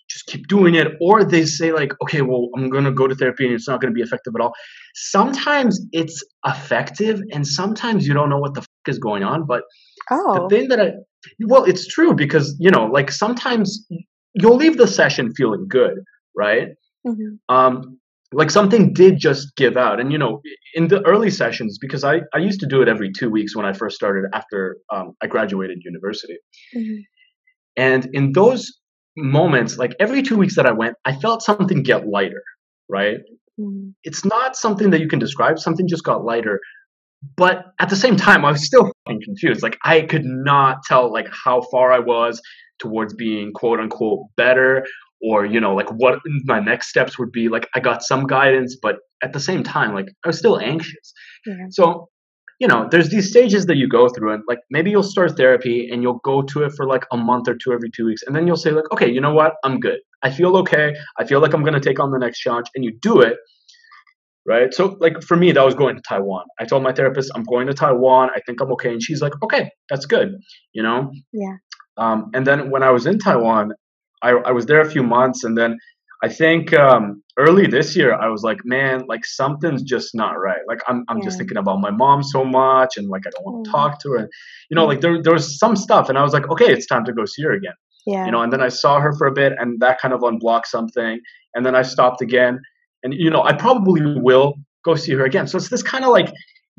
just 0.09 0.26
keep 0.26 0.47
doing 0.47 0.75
it, 0.75 0.88
or 1.00 1.25
they 1.25 1.44
say 1.44 1.73
like, 1.73 1.93
okay, 2.03 2.23
well, 2.23 2.49
I'm 2.56 2.70
gonna 2.70 2.93
go 2.93 3.06
to 3.06 3.15
therapy 3.15 3.44
and 3.44 3.55
it's 3.55 3.69
not 3.69 3.81
gonna 3.81 3.93
be 3.93 4.00
effective 4.00 4.35
at 4.35 4.41
all. 4.41 4.53
Sometimes 4.94 5.81
it's 5.93 6.23
effective, 6.47 7.20
and 7.32 7.47
sometimes 7.47 8.06
you 8.06 8.15
don't 8.15 8.31
know 8.31 8.38
what 8.38 8.55
the 8.55 8.62
fuck 8.62 8.88
is 8.88 8.99
going 8.99 9.23
on. 9.23 9.44
But 9.44 9.65
oh. 10.11 10.43
the 10.43 10.56
thing 10.56 10.69
that 10.69 10.81
I, 10.81 10.93
well, 11.41 11.65
it's 11.65 11.87
true 11.87 12.15
because 12.15 12.56
you 12.59 12.70
know, 12.70 12.87
like 12.87 13.11
sometimes 13.11 13.87
you'll 14.35 14.56
leave 14.56 14.76
the 14.76 14.87
session 14.87 15.35
feeling 15.35 15.67
good, 15.69 15.99
right? 16.37 16.69
Mhm. 17.06 17.38
um, 17.49 17.99
like 18.32 18.50
something 18.50 18.92
did 18.92 19.19
just 19.19 19.56
give 19.56 19.76
out. 19.76 20.00
And 20.00 20.12
you 20.12 20.19
know 20.19 20.40
in 20.75 20.88
the 20.88 21.00
early 21.06 21.30
sessions 21.30 21.78
because 21.80 22.04
i, 22.04 22.20
I 22.34 22.38
used 22.38 22.60
to 22.60 22.66
do 22.66 22.82
it 22.82 22.88
every 22.88 23.10
two 23.10 23.30
weeks 23.30 23.56
when 23.56 23.64
i 23.64 23.72
first 23.72 23.96
started 23.96 24.28
after 24.34 24.76
um, 24.92 25.14
i 25.22 25.26
graduated 25.26 25.78
university. 25.84 26.36
Mhm. 26.76 26.98
and 27.76 28.06
in 28.12 28.32
those 28.32 28.70
moments 29.16 29.78
like 29.78 29.94
every 29.98 30.22
two 30.22 30.36
weeks 30.36 30.55
that 30.56 30.67
i 30.67 30.72
went 30.72 30.94
i 31.05 31.12
felt 31.17 31.43
something 31.43 31.82
get 31.82 32.06
lighter 32.06 32.43
right? 32.91 33.19
Mhm. 33.58 33.94
it's 34.05 34.24
not 34.24 34.56
something 34.56 34.91
that 34.91 35.00
you 35.00 35.08
can 35.08 35.19
describe. 35.19 35.58
Something 35.58 35.88
just 35.88 36.05
got 36.05 36.24
lighter. 36.24 36.60
But 37.36 37.64
at 37.81 37.88
the 37.88 37.96
same 37.96 38.17
time 38.17 38.44
i 38.44 38.50
was 38.53 38.64
still 38.64 38.93
fucking 39.06 39.22
confused. 39.24 39.62
Like 39.62 39.79
i 39.84 40.03
could 40.03 40.24
not 40.24 40.82
tell 40.84 41.10
like 41.12 41.29
how 41.44 41.62
far 41.72 41.93
i 41.93 41.98
was 41.98 42.41
towards 42.79 43.12
being 43.14 43.53
quote 43.53 43.81
unquote 43.81 44.20
better 44.36 44.86
or 45.20 45.44
you 45.44 45.60
know 45.60 45.75
like 45.75 45.89
what 45.91 46.20
my 46.44 46.60
next 46.60 46.89
steps 46.89 47.19
would 47.19 47.32
be 47.32 47.48
like 47.48 47.69
i 47.75 47.81
got 47.81 48.03
some 48.03 48.27
guidance 48.27 48.77
but 48.81 48.96
at 49.22 49.32
the 49.32 49.41
same 49.41 49.63
time 49.63 49.94
like 49.94 50.06
i 50.25 50.29
was 50.29 50.39
still 50.39 50.58
anxious. 50.58 51.13
Yeah. 51.46 51.55
so 51.70 52.08
you 52.60 52.67
know 52.67 52.89
there's 52.91 53.08
these 53.10 53.29
stages 53.31 53.67
that 53.67 53.77
you 53.77 53.89
go 53.89 54.08
through 54.08 54.32
and 54.32 54.43
like 54.48 54.58
maybe 54.70 54.91
you'll 54.91 55.03
start 55.03 55.37
therapy 55.37 55.89
and 55.91 56.03
you'll 56.03 56.20
go 56.25 56.43
to 56.43 56.63
it 56.65 56.72
for 56.72 56.87
like 56.87 57.05
a 57.13 57.17
month 57.17 57.48
or 57.48 57.55
two 57.55 57.72
every 57.72 57.91
two 57.91 58.06
weeks 58.06 58.22
and 58.27 58.34
then 58.34 58.46
you'll 58.46 58.56
say 58.56 58.70
like 58.70 58.91
okay 58.93 59.10
you 59.10 59.20
know 59.20 59.32
what? 59.32 59.55
I'm 59.65 59.79
good. 59.81 60.01
I 60.22 60.31
feel 60.31 60.56
okay. 60.58 60.94
I 61.19 61.25
feel 61.25 61.41
like 61.41 61.53
i'm 61.55 61.63
going 61.63 61.75
to 61.75 61.81
take 61.81 62.01
on 62.01 62.10
the 62.10 62.19
next 62.19 62.41
challenge 62.41 62.67
and 62.75 62.84
you 62.84 62.93
do 63.01 63.20
it 63.20 63.37
right? 64.46 64.72
So 64.72 64.96
like 65.01 65.22
for 65.22 65.37
me 65.37 65.53
that 65.53 65.65
was 65.65 65.75
going 65.75 65.96
to 65.96 66.03
taiwan. 66.03 66.44
I 66.58 66.65
told 66.65 66.82
my 66.82 66.93
therapist 66.93 67.31
i'm 67.34 67.44
going 67.44 67.67
to 67.69 67.75
taiwan. 67.75 68.31
I 68.34 68.41
think 68.46 68.60
i'm 68.60 68.72
okay 68.72 68.91
and 68.93 69.03
she's 69.03 69.22
like 69.22 69.34
okay 69.43 69.70
that's 69.89 70.06
good 70.06 70.37
you 70.72 70.82
know? 70.82 71.10
Yeah. 71.32 71.56
um, 71.96 72.31
and 72.34 72.46
then 72.46 72.70
when 72.70 72.82
i 72.82 72.91
was 72.91 73.06
in 73.06 73.19
taiwan 73.19 73.72
I, 74.22 74.31
I 74.31 74.51
was 74.53 74.67
there 74.67 74.81
a 74.81 74.91
few 74.91 75.03
months 75.03 75.44
and 75.44 75.56
then 75.56 75.77
i 76.22 76.29
think 76.29 76.72
um, 76.75 77.22
early 77.39 77.67
this 77.67 77.94
year 77.96 78.15
i 78.15 78.29
was 78.29 78.43
like 78.43 78.58
man 78.65 79.05
like 79.08 79.25
something's 79.25 79.82
just 79.82 80.15
not 80.15 80.32
right 80.39 80.60
like 80.67 80.81
i'm, 80.89 81.05
I'm 81.08 81.22
just 81.22 81.39
thinking 81.39 81.56
about 81.56 81.81
my 81.81 81.91
mom 81.91 82.22
so 82.22 82.44
much 82.44 82.96
and 82.96 83.08
like 83.08 83.22
i 83.27 83.31
don't 83.31 83.44
want 83.46 83.65
to 83.65 83.70
Mm. 83.70 83.72
talk 83.72 84.01
to 84.03 84.08
her 84.13 84.17
and 84.19 84.29
you 84.70 84.75
know 84.75 84.87
like 84.87 85.01
there, 85.01 85.22
there 85.22 85.32
was 85.32 85.58
some 85.58 85.77
stuff 85.77 86.08
and 86.08 86.19
i 86.19 86.22
was 86.22 86.32
like 86.32 86.48
okay 86.51 86.70
it's 86.72 86.87
time 86.87 87.05
to 87.05 87.13
go 87.13 87.25
see 87.25 87.43
her 87.43 87.53
again 87.53 87.75
Yeah. 88.06 88.25
you 88.27 88.32
know 88.32 88.43
and 88.43 88.53
then 88.53 88.60
i 88.60 88.69
saw 88.69 88.98
her 89.01 89.13
for 89.19 89.27
a 89.27 89.32
bit 89.32 89.53
and 89.60 89.79
that 89.81 90.01
kind 90.01 90.13
of 90.15 90.22
unblocked 90.22 90.69
something 90.69 91.20
and 91.55 91.65
then 91.65 91.75
i 91.77 91.82
stopped 91.82 92.20
again 92.22 92.60
and 93.05 93.15
you 93.15 93.31
know 93.31 93.43
i 93.44 93.53
probably 93.53 94.03
will 94.29 94.55
go 94.84 94.94
see 94.96 95.13
her 95.13 95.25
again 95.25 95.46
so 95.46 95.56
it's 95.58 95.69
this 95.69 95.82
kind 95.82 96.05
of 96.05 96.10
like 96.10 96.31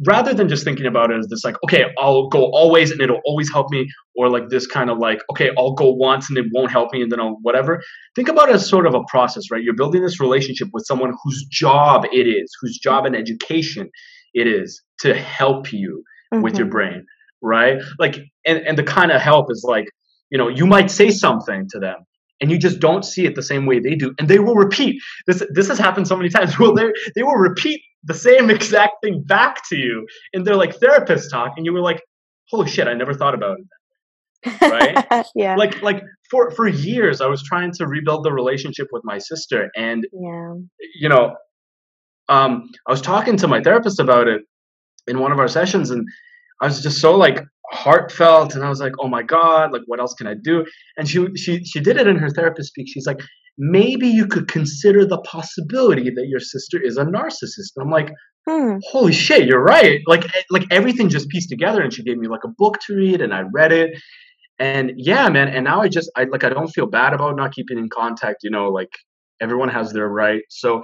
rather 0.05 0.33
than 0.33 0.47
just 0.47 0.63
thinking 0.63 0.85
about 0.85 1.11
it 1.11 1.17
as 1.19 1.27
this 1.27 1.43
like 1.43 1.55
okay 1.63 1.85
i'll 1.97 2.27
go 2.29 2.45
always 2.53 2.91
and 2.91 3.01
it'll 3.01 3.21
always 3.25 3.51
help 3.51 3.69
me 3.69 3.87
or 4.15 4.29
like 4.29 4.47
this 4.49 4.65
kind 4.65 4.89
of 4.89 4.97
like 4.97 5.21
okay 5.31 5.51
i'll 5.57 5.73
go 5.73 5.91
once 5.91 6.29
and 6.29 6.37
it 6.37 6.45
won't 6.53 6.71
help 6.71 6.91
me 6.93 7.01
and 7.01 7.11
then 7.11 7.19
i'll 7.19 7.37
whatever. 7.41 7.81
Think 8.15 8.29
about 8.29 8.49
it 8.49 8.55
as 8.55 8.67
sort 8.67 8.85
of 8.87 8.95
a 8.95 9.03
process 9.09 9.51
right? 9.51 9.63
You're 9.63 9.75
building 9.75 10.01
this 10.01 10.19
relationship 10.19 10.69
with 10.73 10.85
someone 10.85 11.13
whose 11.23 11.45
job 11.51 12.05
it 12.11 12.27
is 12.27 12.51
whose 12.61 12.77
job 12.77 13.05
and 13.05 13.15
education 13.15 13.89
it 14.33 14.47
is 14.47 14.81
to 15.01 15.13
help 15.13 15.71
you 15.73 16.03
with 16.31 16.57
your 16.57 16.67
Mhm. 16.67 16.71
brain 16.71 17.05
right? 17.41 17.77
Like 17.99 18.19
and, 18.45 18.59
and 18.59 18.77
the 18.77 18.83
kind 18.83 19.11
of 19.11 19.21
help 19.21 19.47
is 19.51 19.65
like 19.67 19.85
you 20.29 20.37
know 20.37 20.47
you 20.47 20.65
might 20.65 20.89
say 20.91 21.09
something 21.11 21.67
to 21.71 21.79
them 21.79 21.97
and 22.41 22.49
you 22.51 22.57
just 22.57 22.79
don't 22.79 23.03
see 23.03 23.25
it 23.25 23.35
the 23.35 23.43
same 23.43 23.65
way 23.65 23.79
they 23.79 23.95
do 23.95 24.13
and 24.19 24.27
they 24.29 24.39
will 24.39 24.55
repeat. 24.55 25.01
This 25.27 25.43
this 25.53 25.67
has 25.67 25.77
happened 25.77 26.07
so 26.07 26.15
many 26.15 26.29
times 26.37 26.57
well 26.59 26.73
they 26.73 26.89
they 27.15 27.23
will 27.23 27.35
repeat 27.49 27.81
the 28.03 28.13
same 28.13 28.49
exact 28.57 28.95
thing 29.03 29.21
back 29.23 29.67
to 29.69 29.77
you 29.77 30.07
in 30.33 30.43
their 30.43 30.55
like 30.55 30.75
therapist 30.75 31.31
talk, 31.31 31.53
and 31.57 31.65
you 31.65 31.73
were 31.73 31.81
like, 31.81 32.01
"Holy 32.49 32.69
shit, 32.69 32.87
I 32.87 32.93
never 32.93 33.13
thought 33.13 33.33
about 33.33 33.59
it." 33.59 33.65
right? 34.61 35.25
Yeah. 35.35 35.55
Like 35.55 35.81
like 35.81 36.03
for 36.29 36.51
for 36.51 36.67
years 36.67 37.21
i 37.21 37.25
was 37.25 37.43
trying 37.43 37.71
to 37.73 37.87
rebuild 37.87 38.23
the 38.23 38.31
relationship 38.31 38.87
with 38.91 39.03
my 39.03 39.17
sister 39.17 39.69
and 39.75 40.07
yeah. 40.13 40.53
you 40.95 41.09
know 41.09 41.35
um 42.29 42.69
i 42.87 42.91
was 42.91 43.01
talking 43.01 43.35
to 43.37 43.47
my 43.47 43.61
therapist 43.61 43.99
about 43.99 44.27
it 44.27 44.41
in 45.07 45.19
one 45.19 45.31
of 45.31 45.39
our 45.39 45.47
sessions 45.47 45.89
and 45.89 46.07
i 46.61 46.65
was 46.65 46.81
just 46.81 46.99
so 46.99 47.15
like 47.15 47.43
heartfelt 47.71 48.55
and 48.55 48.63
i 48.63 48.69
was 48.69 48.79
like 48.79 48.93
oh 48.99 49.07
my 49.07 49.23
god 49.23 49.71
like 49.71 49.81
what 49.87 49.99
else 49.99 50.13
can 50.13 50.27
i 50.27 50.33
do? 50.33 50.65
And 50.97 51.07
she 51.07 51.27
she 51.35 51.63
she 51.63 51.79
did 51.79 51.97
it 51.97 52.07
in 52.07 52.17
her 52.17 52.29
therapist 52.29 52.69
speak. 52.69 52.87
She's 52.89 53.05
like 53.05 53.19
maybe 53.59 54.07
you 54.07 54.25
could 54.25 54.47
consider 54.47 55.05
the 55.05 55.19
possibility 55.19 56.09
that 56.09 56.27
your 56.27 56.39
sister 56.39 56.81
is 56.81 56.97
a 56.97 57.03
narcissist. 57.03 57.73
And 57.75 57.83
i'm 57.83 57.91
like 57.91 58.11
hmm. 58.47 58.77
holy 58.89 59.13
shit 59.13 59.45
you're 59.45 59.61
right. 59.61 59.99
Like 60.07 60.25
eh, 60.25 60.41
like 60.49 60.65
everything 60.71 61.09
just 61.09 61.27
pieced 61.29 61.49
together 61.49 61.81
and 61.81 61.93
she 61.93 62.03
gave 62.03 62.17
me 62.17 62.27
like 62.27 62.45
a 62.45 62.49
book 62.57 62.77
to 62.87 62.95
read 62.95 63.21
and 63.21 63.33
i 63.33 63.41
read 63.41 63.73
it. 63.73 63.91
And 64.57 64.93
yeah 64.95 65.29
man 65.29 65.49
and 65.49 65.65
now 65.65 65.81
i 65.81 65.89
just 65.89 66.09
i 66.15 66.23
like 66.23 66.43
i 66.43 66.49
don't 66.49 66.69
feel 66.69 66.87
bad 66.87 67.13
about 67.13 67.35
not 67.35 67.53
keeping 67.53 67.77
in 67.77 67.89
contact 67.89 68.37
you 68.43 68.49
know 68.49 68.69
like 68.69 68.91
everyone 69.41 69.69
has 69.69 69.93
their 69.93 70.07
right. 70.07 70.41
So 70.49 70.81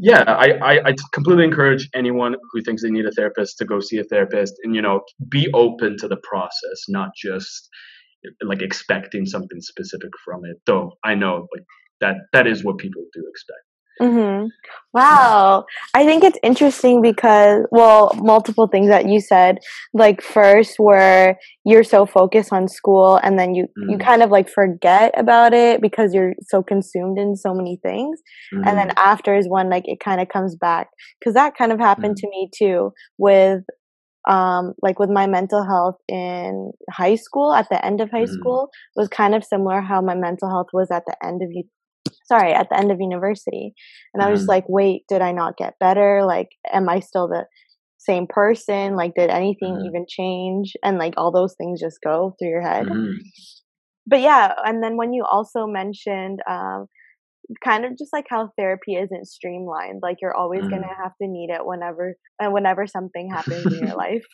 yeah 0.00 0.22
I, 0.22 0.52
I 0.70 0.88
i 0.88 0.94
completely 1.12 1.44
encourage 1.44 1.88
anyone 1.94 2.34
who 2.50 2.62
thinks 2.62 2.82
they 2.82 2.90
need 2.90 3.06
a 3.06 3.12
therapist 3.12 3.58
to 3.58 3.64
go 3.64 3.78
see 3.78 3.98
a 3.98 4.04
therapist 4.04 4.54
and 4.64 4.74
you 4.74 4.82
know 4.82 5.02
be 5.28 5.48
open 5.54 5.96
to 5.98 6.08
the 6.08 6.18
process 6.28 6.78
not 6.88 7.10
just 7.16 7.68
like 8.42 8.62
expecting 8.62 9.24
something 9.26 9.60
specific 9.60 10.10
from 10.24 10.44
it. 10.44 10.56
Though 10.66 10.94
i 11.04 11.14
know 11.14 11.46
like 11.54 11.64
that 12.00 12.16
that 12.32 12.46
is 12.46 12.64
what 12.64 12.78
people 12.78 13.02
do 13.12 13.24
expect 13.28 13.68
Mm-hmm. 14.00 14.46
Wow. 14.92 15.64
I 15.94 16.04
think 16.04 16.24
it's 16.24 16.38
interesting 16.42 17.02
because, 17.02 17.66
well, 17.70 18.12
multiple 18.16 18.68
things 18.68 18.88
that 18.88 19.08
you 19.08 19.20
said. 19.20 19.58
Like, 19.92 20.22
first, 20.22 20.74
where 20.78 21.38
you're 21.64 21.84
so 21.84 22.06
focused 22.06 22.52
on 22.52 22.68
school 22.68 23.16
and 23.22 23.38
then 23.38 23.54
you, 23.54 23.64
mm-hmm. 23.64 23.90
you 23.90 23.98
kind 23.98 24.22
of 24.22 24.30
like 24.30 24.48
forget 24.48 25.12
about 25.16 25.52
it 25.52 25.80
because 25.80 26.14
you're 26.14 26.34
so 26.42 26.62
consumed 26.62 27.18
in 27.18 27.36
so 27.36 27.54
many 27.54 27.78
things. 27.82 28.20
Mm-hmm. 28.54 28.68
And 28.68 28.78
then 28.78 28.88
mm-hmm. 28.88 28.98
after 29.08 29.36
is 29.36 29.48
when 29.48 29.68
like 29.68 29.84
it 29.86 30.00
kind 30.00 30.20
of 30.20 30.28
comes 30.28 30.56
back. 30.56 30.88
Because 31.18 31.34
that 31.34 31.56
kind 31.56 31.72
of 31.72 31.78
happened 31.78 32.16
mm-hmm. 32.16 32.26
to 32.26 32.30
me 32.30 32.50
too 32.56 32.92
with 33.18 33.62
um, 34.28 34.74
like 34.82 34.98
with 34.98 35.08
my 35.08 35.26
mental 35.26 35.64
health 35.64 35.96
in 36.06 36.72
high 36.90 37.14
school 37.14 37.54
at 37.54 37.68
the 37.70 37.84
end 37.84 38.00
of 38.00 38.10
high 38.10 38.24
mm-hmm. 38.24 38.34
school 38.34 38.68
was 38.94 39.08
kind 39.08 39.34
of 39.34 39.42
similar 39.42 39.80
how 39.80 40.02
my 40.02 40.14
mental 40.14 40.50
health 40.50 40.66
was 40.72 40.90
at 40.90 41.04
the 41.06 41.16
end 41.24 41.40
of 41.42 41.48
sorry, 42.24 42.52
at 42.52 42.68
the 42.70 42.78
end 42.78 42.90
of 42.90 43.00
university. 43.00 43.74
And 44.14 44.22
I 44.22 44.30
was 44.30 44.42
mm-hmm. 44.42 44.50
like, 44.50 44.64
wait, 44.68 45.02
did 45.08 45.22
I 45.22 45.32
not 45.32 45.56
get 45.56 45.78
better? 45.78 46.24
Like, 46.24 46.48
am 46.72 46.88
I 46.88 47.00
still 47.00 47.28
the 47.28 47.46
same 47.98 48.26
person? 48.28 48.96
Like, 48.96 49.14
did 49.14 49.30
anything 49.30 49.74
mm-hmm. 49.74 49.86
even 49.86 50.06
change? 50.08 50.72
And 50.82 50.98
like 50.98 51.14
all 51.16 51.32
those 51.32 51.54
things 51.58 51.80
just 51.80 51.98
go 52.02 52.34
through 52.38 52.50
your 52.50 52.62
head. 52.62 52.86
Mm-hmm. 52.86 53.12
But 54.06 54.20
yeah, 54.20 54.52
and 54.64 54.82
then 54.82 54.96
when 54.96 55.12
you 55.12 55.24
also 55.24 55.66
mentioned, 55.66 56.40
um, 56.48 56.86
kind 57.64 57.84
of 57.84 57.96
just 57.96 58.12
like 58.12 58.26
how 58.28 58.50
therapy 58.58 58.94
isn't 58.94 59.26
streamlined 59.26 60.00
like 60.02 60.18
you're 60.20 60.34
always 60.34 60.62
mm. 60.62 60.70
gonna 60.70 60.94
have 61.02 61.12
to 61.20 61.26
need 61.26 61.50
it 61.50 61.64
whenever 61.64 62.14
and 62.38 62.52
whenever 62.52 62.86
something 62.86 63.30
happens 63.30 63.64
in 63.64 63.86
your 63.86 63.96
life 63.96 64.24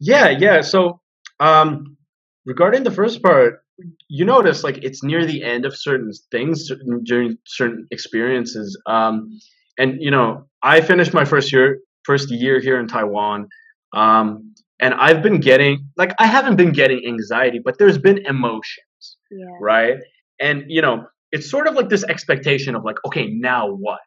yeah 0.00 0.28
yeah 0.28 0.60
so 0.60 1.00
um 1.40 1.96
regarding 2.44 2.84
the 2.84 2.90
first 2.90 3.22
part 3.22 3.60
you 4.08 4.24
notice 4.24 4.64
like 4.64 4.78
it's 4.82 5.02
near 5.02 5.24
the 5.24 5.42
end 5.42 5.64
of 5.64 5.76
certain 5.76 6.10
things 6.30 6.66
certain, 6.66 7.02
during 7.04 7.36
certain 7.46 7.86
experiences 7.90 8.80
um, 8.86 9.38
and 9.78 10.00
you 10.00 10.10
know 10.10 10.44
i 10.62 10.80
finished 10.80 11.14
my 11.14 11.24
first 11.24 11.52
year 11.52 11.80
first 12.04 12.30
year 12.30 12.60
here 12.60 12.78
in 12.80 12.86
taiwan 12.86 13.48
um, 13.94 14.54
and 14.80 14.94
i've 14.94 15.22
been 15.22 15.40
getting 15.40 15.88
like 15.96 16.12
i 16.18 16.26
haven't 16.26 16.56
been 16.56 16.72
getting 16.72 17.04
anxiety 17.06 17.60
but 17.64 17.78
there's 17.78 17.98
been 17.98 18.18
emotions 18.26 19.16
yeah. 19.30 19.46
right 19.60 19.98
and 20.40 20.64
you 20.68 20.82
know 20.82 21.06
it's 21.30 21.50
sort 21.50 21.66
of 21.66 21.74
like 21.74 21.88
this 21.88 22.04
expectation 22.04 22.74
of 22.74 22.84
like 22.84 22.96
okay 23.06 23.28
now 23.30 23.70
what 23.70 24.00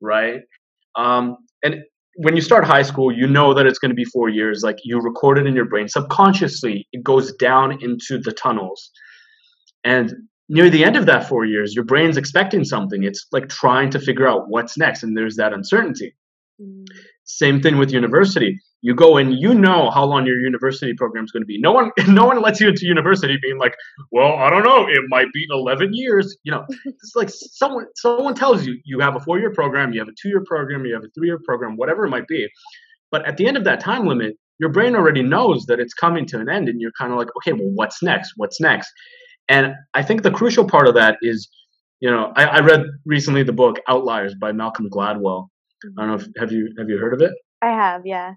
right 0.00 0.42
um, 0.96 1.36
and 1.62 1.84
when 2.22 2.36
you 2.36 2.42
start 2.42 2.64
high 2.64 2.82
school, 2.82 3.10
you 3.10 3.26
know 3.26 3.54
that 3.54 3.64
it's 3.64 3.78
going 3.78 3.90
to 3.90 3.94
be 3.94 4.04
four 4.04 4.28
years. 4.28 4.62
Like 4.62 4.76
you 4.84 5.00
record 5.00 5.38
it 5.38 5.46
in 5.46 5.54
your 5.54 5.64
brain 5.64 5.88
subconsciously, 5.88 6.86
it 6.92 7.02
goes 7.02 7.32
down 7.36 7.82
into 7.82 8.18
the 8.18 8.30
tunnels. 8.30 8.90
And 9.84 10.12
near 10.50 10.68
the 10.68 10.84
end 10.84 10.96
of 10.96 11.06
that 11.06 11.26
four 11.26 11.46
years, 11.46 11.74
your 11.74 11.84
brain's 11.84 12.18
expecting 12.18 12.64
something. 12.64 13.04
It's 13.04 13.26
like 13.32 13.48
trying 13.48 13.88
to 13.90 13.98
figure 13.98 14.28
out 14.28 14.48
what's 14.48 14.76
next, 14.76 15.02
and 15.02 15.16
there's 15.16 15.36
that 15.36 15.54
uncertainty. 15.54 16.14
Mm. 16.60 16.84
Same 17.24 17.62
thing 17.62 17.78
with 17.78 17.90
university. 17.90 18.60
You 18.82 18.94
go 18.94 19.18
and 19.18 19.38
you 19.38 19.54
know 19.54 19.90
how 19.90 20.04
long 20.04 20.26
your 20.26 20.38
university 20.38 20.94
program 20.94 21.24
is 21.24 21.30
going 21.30 21.42
to 21.42 21.46
be. 21.46 21.60
No 21.60 21.72
one, 21.72 21.90
no 22.08 22.26
one 22.26 22.40
lets 22.40 22.60
you 22.60 22.68
into 22.68 22.86
university 22.86 23.38
being 23.42 23.58
like, 23.58 23.74
"Well, 24.10 24.34
I 24.34 24.50
don't 24.50 24.64
know. 24.64 24.86
It 24.88 25.02
might 25.08 25.32
be 25.32 25.46
11 25.50 25.90
years." 25.92 26.36
You 26.44 26.52
know, 26.52 26.66
it's 26.86 27.12
like 27.14 27.30
someone, 27.30 27.86
someone 27.96 28.34
tells 28.34 28.66
you 28.66 28.78
you 28.84 29.00
have 29.00 29.16
a 29.16 29.20
four-year 29.20 29.52
program, 29.52 29.92
you 29.92 30.00
have 30.00 30.08
a 30.08 30.14
two-year 30.20 30.42
program, 30.46 30.84
you 30.84 30.94
have 30.94 31.04
a 31.04 31.10
three-year 31.14 31.40
program, 31.44 31.76
whatever 31.76 32.06
it 32.06 32.10
might 32.10 32.26
be. 32.26 32.48
But 33.10 33.26
at 33.26 33.36
the 33.36 33.46
end 33.46 33.56
of 33.56 33.64
that 33.64 33.80
time 33.80 34.06
limit, 34.06 34.36
your 34.58 34.70
brain 34.70 34.94
already 34.94 35.22
knows 35.22 35.66
that 35.66 35.80
it's 35.80 35.94
coming 35.94 36.26
to 36.26 36.38
an 36.38 36.48
end, 36.48 36.68
and 36.68 36.80
you're 36.80 36.92
kind 36.98 37.12
of 37.12 37.18
like, 37.18 37.28
"Okay, 37.38 37.52
well, 37.52 37.70
what's 37.74 38.02
next? 38.02 38.32
What's 38.36 38.60
next?" 38.60 38.90
And 39.48 39.74
I 39.94 40.02
think 40.02 40.22
the 40.22 40.30
crucial 40.30 40.64
part 40.64 40.86
of 40.86 40.94
that 40.94 41.18
is, 41.22 41.48
you 41.98 42.10
know, 42.10 42.32
I, 42.36 42.44
I 42.44 42.58
read 42.60 42.84
recently 43.04 43.42
the 43.42 43.52
book 43.52 43.80
Outliers 43.88 44.34
by 44.36 44.52
Malcolm 44.52 44.88
Gladwell 44.88 45.48
I 45.84 45.88
don't 46.02 46.08
know 46.08 46.14
if 46.14 46.26
have 46.38 46.52
you 46.52 46.72
have 46.78 46.88
you 46.88 46.98
heard 46.98 47.14
of 47.14 47.22
it? 47.22 47.32
I 47.62 47.68
have, 47.68 48.04
yeah. 48.04 48.34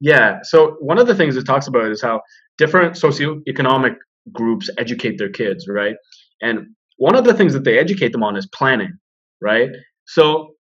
Yeah. 0.00 0.38
So 0.42 0.76
one 0.80 0.98
of 0.98 1.06
the 1.06 1.14
things 1.14 1.36
it 1.36 1.44
talks 1.44 1.66
about 1.66 1.90
is 1.90 2.02
how 2.02 2.22
different 2.56 2.94
socioeconomic 2.94 3.96
groups 4.32 4.70
educate 4.78 5.18
their 5.18 5.30
kids, 5.30 5.66
right? 5.68 5.96
And 6.40 6.68
one 6.98 7.16
of 7.16 7.24
the 7.24 7.34
things 7.34 7.52
that 7.52 7.64
they 7.64 7.78
educate 7.78 8.12
them 8.12 8.22
on 8.22 8.36
is 8.36 8.46
planning, 8.46 8.92
right? 9.40 9.70
So 10.06 10.54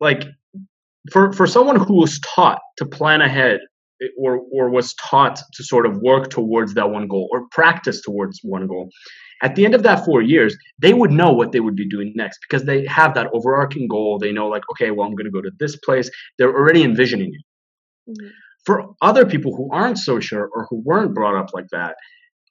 like 0.00 0.24
for 1.12 1.32
for 1.32 1.46
someone 1.46 1.76
who 1.76 1.94
was 1.94 2.20
taught 2.20 2.60
to 2.78 2.86
plan 2.86 3.20
ahead 3.20 3.60
eh, 4.02 4.06
or 4.18 4.40
or 4.52 4.70
was 4.70 4.94
taught 4.94 5.40
to 5.54 5.64
sort 5.64 5.86
of 5.86 5.98
work 5.98 6.30
towards 6.30 6.74
that 6.74 6.90
one 6.90 7.06
goal 7.08 7.28
or 7.32 7.46
practice 7.50 8.00
towards 8.02 8.40
one 8.42 8.66
goal 8.66 8.88
at 9.42 9.54
the 9.54 9.64
end 9.64 9.74
of 9.74 9.82
that 9.82 10.04
four 10.04 10.22
years 10.22 10.56
they 10.80 10.94
would 10.94 11.10
know 11.10 11.32
what 11.32 11.52
they 11.52 11.60
would 11.60 11.76
be 11.76 11.88
doing 11.88 12.12
next 12.16 12.38
because 12.48 12.64
they 12.64 12.84
have 12.86 13.14
that 13.14 13.28
overarching 13.32 13.88
goal 13.88 14.18
they 14.18 14.32
know 14.32 14.48
like 14.48 14.62
okay 14.72 14.90
well 14.90 15.06
i'm 15.06 15.14
going 15.14 15.26
to 15.26 15.30
go 15.30 15.40
to 15.42 15.50
this 15.60 15.76
place 15.76 16.10
they're 16.38 16.54
already 16.54 16.82
envisioning 16.82 17.32
it 17.34 17.42
mm-hmm. 18.08 18.28
for 18.64 18.94
other 19.02 19.26
people 19.26 19.54
who 19.56 19.70
aren't 19.72 19.98
so 19.98 20.20
sure 20.20 20.48
or 20.54 20.66
who 20.70 20.82
weren't 20.84 21.14
brought 21.14 21.38
up 21.38 21.50
like 21.52 21.68
that 21.72 21.96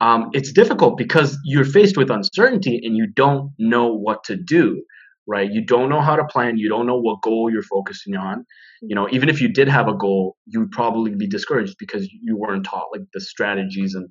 um, 0.02 0.30
it's 0.34 0.52
difficult 0.52 0.98
because 0.98 1.38
you're 1.46 1.64
faced 1.64 1.96
with 1.96 2.12
uncertainty 2.12 2.82
and 2.84 2.98
you 2.98 3.08
don't 3.08 3.52
know 3.58 3.94
what 3.94 4.24
to 4.26 4.36
do 4.36 4.84
right? 5.28 5.52
You 5.52 5.66
don't 5.66 5.90
know 5.90 6.02
how 6.02 6.16
to 6.16 6.24
plan. 6.26 6.58
You 6.58 6.70
don't 6.70 6.86
know 6.86 7.00
what 7.00 7.22
goal 7.24 7.50
you're 7.52 7.64
focusing 7.64 8.16
on. 8.16 8.46
You 8.82 8.96
know 8.96 9.08
even 9.12 9.30
if 9.30 9.42
you 9.42 9.48
did 9.48 9.68
have 9.68 9.88
a 9.88 9.96
goal 9.96 10.36
you 10.46 10.60
would 10.60 10.72
probably 10.72 11.16
be 11.16 11.28
discouraged 11.28 11.76
because 11.80 12.08
you 12.12 12.38
weren't 12.38 12.66
taught 12.66 12.88
like 12.92 13.02
the 13.14 13.22
strategies 13.22 13.96
and 13.96 14.08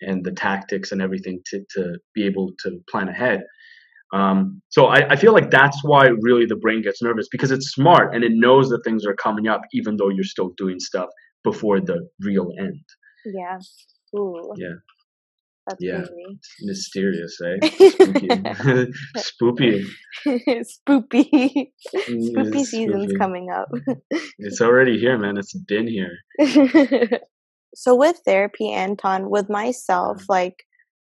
and 0.00 0.24
the 0.24 0.32
tactics 0.32 0.92
and 0.92 1.00
everything 1.00 1.40
to, 1.46 1.60
to 1.70 1.98
be 2.14 2.24
able 2.24 2.50
to 2.60 2.78
plan 2.90 3.08
ahead 3.08 3.42
um, 4.12 4.60
so 4.68 4.86
I, 4.86 5.12
I 5.12 5.16
feel 5.16 5.32
like 5.32 5.50
that's 5.50 5.78
why 5.82 6.08
really 6.20 6.46
the 6.46 6.56
brain 6.56 6.82
gets 6.82 7.02
nervous 7.02 7.28
because 7.30 7.50
it's 7.50 7.70
smart 7.70 8.14
and 8.14 8.24
it 8.24 8.32
knows 8.34 8.68
that 8.68 8.82
things 8.84 9.06
are 9.06 9.14
coming 9.14 9.48
up 9.48 9.62
even 9.72 9.96
though 9.96 10.08
you're 10.08 10.24
still 10.24 10.52
doing 10.56 10.78
stuff 10.78 11.08
before 11.44 11.80
the 11.80 12.08
real 12.20 12.50
end 12.58 12.84
yeah 13.24 13.58
Ooh. 14.16 14.52
yeah 14.56 14.74
that's 15.66 15.78
yeah, 15.80 16.02
mysterious, 16.62 17.38
eh? 17.40 17.68
Spooky. 17.68 18.28
Spoopy. 19.16 19.86
Spoopy. 20.26 21.68
Spoopy 21.94 22.64
season's 22.64 23.12
coming 23.16 23.48
up. 23.50 23.68
it's 24.38 24.60
already 24.60 24.98
here, 24.98 25.16
man. 25.18 25.36
It's 25.36 25.54
been 25.54 25.86
here. 25.86 26.18
so 27.76 27.94
with 27.94 28.18
therapy, 28.26 28.72
Anton, 28.72 29.30
with 29.30 29.48
myself, 29.48 30.22
mm-hmm. 30.22 30.32
like 30.32 30.64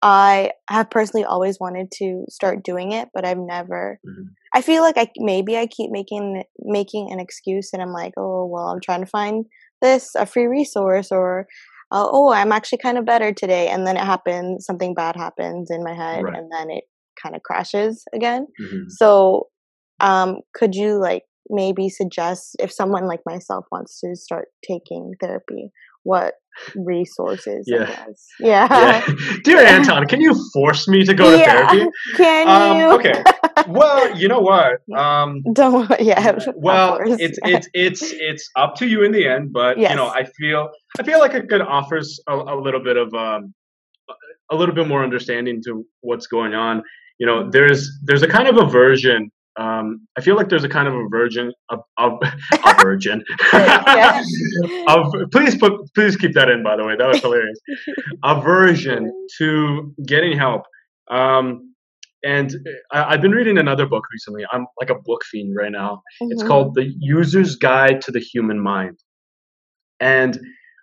I 0.02 0.52
have 0.70 0.90
personally 0.90 1.26
always 1.26 1.60
wanted 1.60 1.92
to 1.96 2.26
start 2.30 2.64
doing 2.64 2.92
it, 2.92 3.10
but 3.14 3.26
I've 3.26 3.38
never. 3.38 4.00
Mm-hmm. 4.06 4.30
I 4.54 4.62
feel 4.62 4.84
like 4.84 4.98
I 4.98 5.08
maybe 5.18 5.58
I 5.58 5.68
keep 5.68 5.92
making 5.92 6.44
making 6.60 7.12
an 7.12 7.20
excuse, 7.20 7.72
and 7.74 7.82
I'm 7.82 7.92
like, 7.92 8.14
oh 8.18 8.46
well, 8.46 8.68
I'm 8.68 8.82
trying 8.82 9.02
to 9.02 9.10
find 9.10 9.46
this 9.82 10.16
a 10.16 10.26
free 10.26 10.46
resource 10.46 11.12
or 11.12 11.48
uh, 11.92 12.08
oh, 12.12 12.32
I'm 12.32 12.52
actually 12.52 12.80
kind 12.80 12.98
of 12.98 13.06
better 13.06 13.32
today. 13.32 13.68
And 13.68 13.86
then 13.86 13.96
it 13.96 14.04
happens, 14.04 14.66
something 14.66 14.94
bad 14.94 15.16
happens 15.16 15.70
in 15.70 15.84
my 15.84 15.94
head, 15.94 16.24
right. 16.24 16.36
and 16.36 16.52
then 16.52 16.70
it 16.70 16.86
kind 17.22 17.36
of 17.36 17.44
crashes 17.44 18.04
again. 18.14 18.48
Mm-hmm. 18.62 18.90
So, 18.90 19.48
um, 20.00 20.40
could 20.54 20.76
you 20.76 21.00
like 21.00 21.24
maybe 21.50 21.90
suggest 21.90 22.56
if 22.60 22.72
someone 22.72 23.08
like 23.08 23.22
myself 23.26 23.66
wants 23.72 24.00
to 24.02 24.16
start 24.16 24.48
taking 24.68 25.14
therapy, 25.22 25.72
what 26.06 26.36
resources? 26.76 27.66
Yeah. 27.68 28.06
yeah. 28.40 28.68
yeah. 28.70 29.16
Dear 29.44 29.60
Anton, 29.60 30.08
can 30.08 30.22
you 30.22 30.34
force 30.54 30.88
me 30.88 31.04
to 31.04 31.14
go 31.14 31.32
to 31.32 31.38
yeah. 31.38 31.68
therapy? 31.68 31.92
Can 32.16 32.48
um, 32.48 32.78
you? 32.78 32.92
okay. 32.92 33.24
well, 33.68 34.16
you 34.18 34.28
know 34.28 34.40
what? 34.40 34.80
Um, 34.98 35.44
Don't. 35.54 35.90
Yeah. 36.00 36.38
well, 36.56 37.00
it's 37.02 37.40
it's 37.44 37.68
it's 37.74 38.02
it's 38.14 38.50
up 38.56 38.76
to 38.76 38.88
you 38.88 39.04
in 39.04 39.12
the 39.12 39.28
end, 39.28 39.52
but 39.52 39.78
Yes. 39.78 39.92
you 39.92 39.98
know, 39.98 40.08
I 40.08 40.24
feel 40.38 40.70
I 41.00 41.04
feel 41.04 41.20
like 41.20 41.34
it 41.34 41.50
could 41.50 41.62
offers 41.62 42.22
a, 42.28 42.34
a 42.34 42.56
little 42.60 42.82
bit 42.82 42.98
of 42.98 43.14
um, 43.14 43.54
a 44.52 44.56
little 44.56 44.76
bit 44.76 44.88
more 44.88 45.04
understanding 45.04 45.62
to 45.66 45.86
what's 46.02 46.28
going 46.28 46.54
on. 46.54 46.84
You 47.18 47.26
know, 47.26 47.44
Mhm. 47.44 47.52
there's 47.52 47.90
there's 48.04 48.22
a 48.24 48.28
kind 48.28 48.48
of 48.48 48.58
aversion. 48.58 49.32
Um, 49.58 50.06
I 50.18 50.22
feel 50.22 50.36
like 50.36 50.50
there's 50.50 50.66
a 50.66 50.70
kind 50.70 50.88
of 50.88 50.94
aversion 50.96 51.54
of 51.70 51.80
of 51.98 52.20
aversion 52.66 53.24
Yeah. 53.54 54.22
of 54.88 55.14
please 55.32 55.56
put 55.58 55.74
please 55.96 56.18
keep 56.18 56.34
that 56.34 56.50
in 56.50 56.62
by 56.64 56.76
the 56.76 56.84
way. 56.86 56.96
That 56.98 57.08
was 57.08 57.22
hilarious. 57.22 57.60
Aversion 58.24 59.12
to 59.38 59.94
getting 60.06 60.38
help. 60.38 60.64
Um 61.10 61.74
and 62.24 62.54
I, 62.92 63.14
i've 63.14 63.22
been 63.22 63.32
reading 63.32 63.58
another 63.58 63.86
book 63.86 64.04
recently. 64.12 64.44
I'm 64.52 64.66
like 64.80 64.90
a 64.90 64.96
book 64.96 65.24
fiend 65.32 65.56
right 65.56 65.72
now. 65.72 66.02
It's 66.22 66.44
Mhm. 66.44 66.48
called 66.48 66.76
the 66.76 66.92
user's 67.00 67.56
guide 67.56 68.02
to 68.02 68.12
the 68.12 68.20
human 68.20 68.60
mind. 68.60 68.98
And 70.00 70.38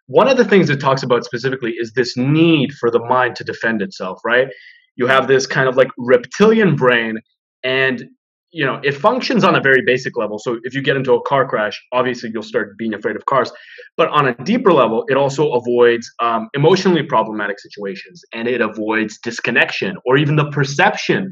one 0.07 0.29
of 0.29 0.37
the 0.37 0.45
things 0.45 0.71
it 0.71 0.81
talks 0.81 1.03
about 1.03 1.25
specifically 1.25 1.73
is 1.79 1.93
this 1.93 2.17
need 2.17 2.73
for 2.75 2.91
the 2.91 3.01
mind 3.01 3.37
to 3.37 3.45
defend 3.45 3.83
itself 3.83 4.19
right? 4.25 4.49
You 4.97 5.07
have 5.09 5.27
this 5.29 5.47
kind 5.47 5.69
of 5.69 5.77
like 5.77 5.89
reptilian 5.99 6.77
brain 6.77 7.19
and 7.65 8.05
you 8.53 8.65
know 8.65 8.81
it 8.83 8.93
functions 8.93 9.45
on 9.45 9.55
a 9.55 9.61
very 9.61 9.83
basic 9.85 10.17
level. 10.17 10.39
So 10.39 10.59
if 10.65 10.75
you 10.75 10.83
get 10.83 10.97
into 10.97 11.13
a 11.15 11.23
car 11.23 11.49
crash 11.49 11.81
obviously 11.93 12.31
you'll 12.33 12.43
start 12.43 12.77
being 12.79 12.95
afraid 12.95 13.17
of 13.17 13.25
cars. 13.27 13.53
But 13.97 14.09
on 14.09 14.29
a 14.29 14.35
deeper 14.45 14.73
level 14.73 15.05
it 15.09 15.17
also 15.17 15.53
avoids 15.53 16.11
um, 16.21 16.49
emotionally 16.55 17.03
problematic 17.03 17.59
situations 17.61 18.23
and 18.33 18.49
it 18.49 18.61
avoids 18.61 19.19
disconnection 19.19 19.97
or 20.05 20.17
even 20.17 20.37
the 20.37 20.51
perception 20.51 21.31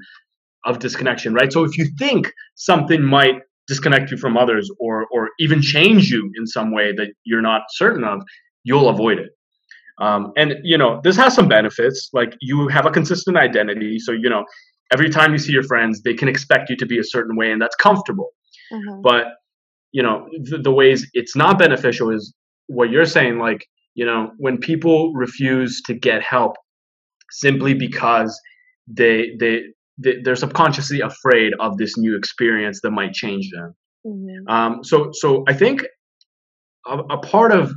of 0.67 0.79
disconnection 0.79 1.35
right? 1.35 1.53
So 1.53 1.65
if 1.65 1.77
you 1.79 1.87
think 1.99 2.33
something 2.55 3.03
might 3.03 3.37
disconnect 3.69 4.11
you 4.11 4.17
from 4.17 4.37
others 4.37 4.71
or 4.81 5.07
or 5.13 5.29
even 5.39 5.63
change 5.63 6.11
you 6.11 6.31
in 6.37 6.47
some 6.47 6.73
way 6.73 6.93
that 6.93 7.09
you're 7.25 7.43
not 7.43 7.63
certain 7.71 8.05
of 8.05 8.23
you'll 8.65 8.89
avoid 8.89 9.19
it. 9.19 9.31
Um, 10.01 10.33
and 10.37 10.55
you 10.65 10.79
know 10.79 11.01
this 11.05 11.17
has 11.17 11.35
some 11.35 11.49
benefits. 11.49 12.09
Like 12.13 12.35
you 12.41 12.69
have 12.69 12.87
a 12.87 12.91
consistent 12.91 13.37
identity. 13.37 13.99
So 13.99 14.13
you 14.13 14.31
know 14.31 14.45
every 14.93 15.09
time 15.11 15.33
you 15.33 15.39
see 15.39 15.53
your 15.53 15.63
friends 15.63 16.03
they 16.03 16.15
can 16.15 16.29
expect 16.29 16.71
you 16.71 16.77
to 16.77 16.87
be 16.87 16.99
a 16.99 17.05
certain 17.05 17.37
way 17.37 17.51
and 17.51 17.61
that's 17.63 17.77
comfortable 17.77 18.31
Mhm. 18.73 19.03
but 19.03 19.25
you 19.93 20.03
know 20.03 20.27
the, 20.51 20.59
the 20.59 20.71
ways 20.73 21.09
it's 21.15 21.35
not 21.37 21.59
beneficial 21.59 22.11
is 22.11 22.35
what 22.67 22.91
you're 22.91 23.07
saying 23.07 23.39
like 23.39 23.67
you 23.95 24.05
know 24.07 24.31
when 24.39 24.59
people 24.59 25.13
refuse 25.15 25.81
to 25.87 25.95
get 25.95 26.23
help 26.23 26.57
simply 27.31 27.75
because 27.75 28.39
they 28.87 29.31
they, 29.41 29.63
they 29.99 30.15
they're 30.23 30.37
subconsciously 30.37 31.01
afraid 31.01 31.53
of 31.61 31.77
this 31.79 31.97
new 31.97 32.17
experience 32.17 32.81
that 32.83 32.91
might 32.91 33.13
change 33.13 33.51
them 33.51 33.75
Mhm. 34.07 34.49
um, 34.49 34.85
so 34.85 35.11
so 35.13 35.45
I 35.49 35.55
think 35.55 35.83
a, 36.87 36.97
a 36.99 37.19
part 37.19 37.53
of 37.53 37.73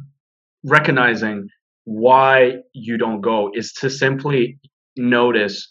recognizing 0.63 1.47
why 1.85 2.53
you 2.73 2.97
don't 2.97 3.21
go 3.21 3.51
is 3.53 3.73
to 3.73 3.89
simply 3.89 4.57
notice 4.97 5.67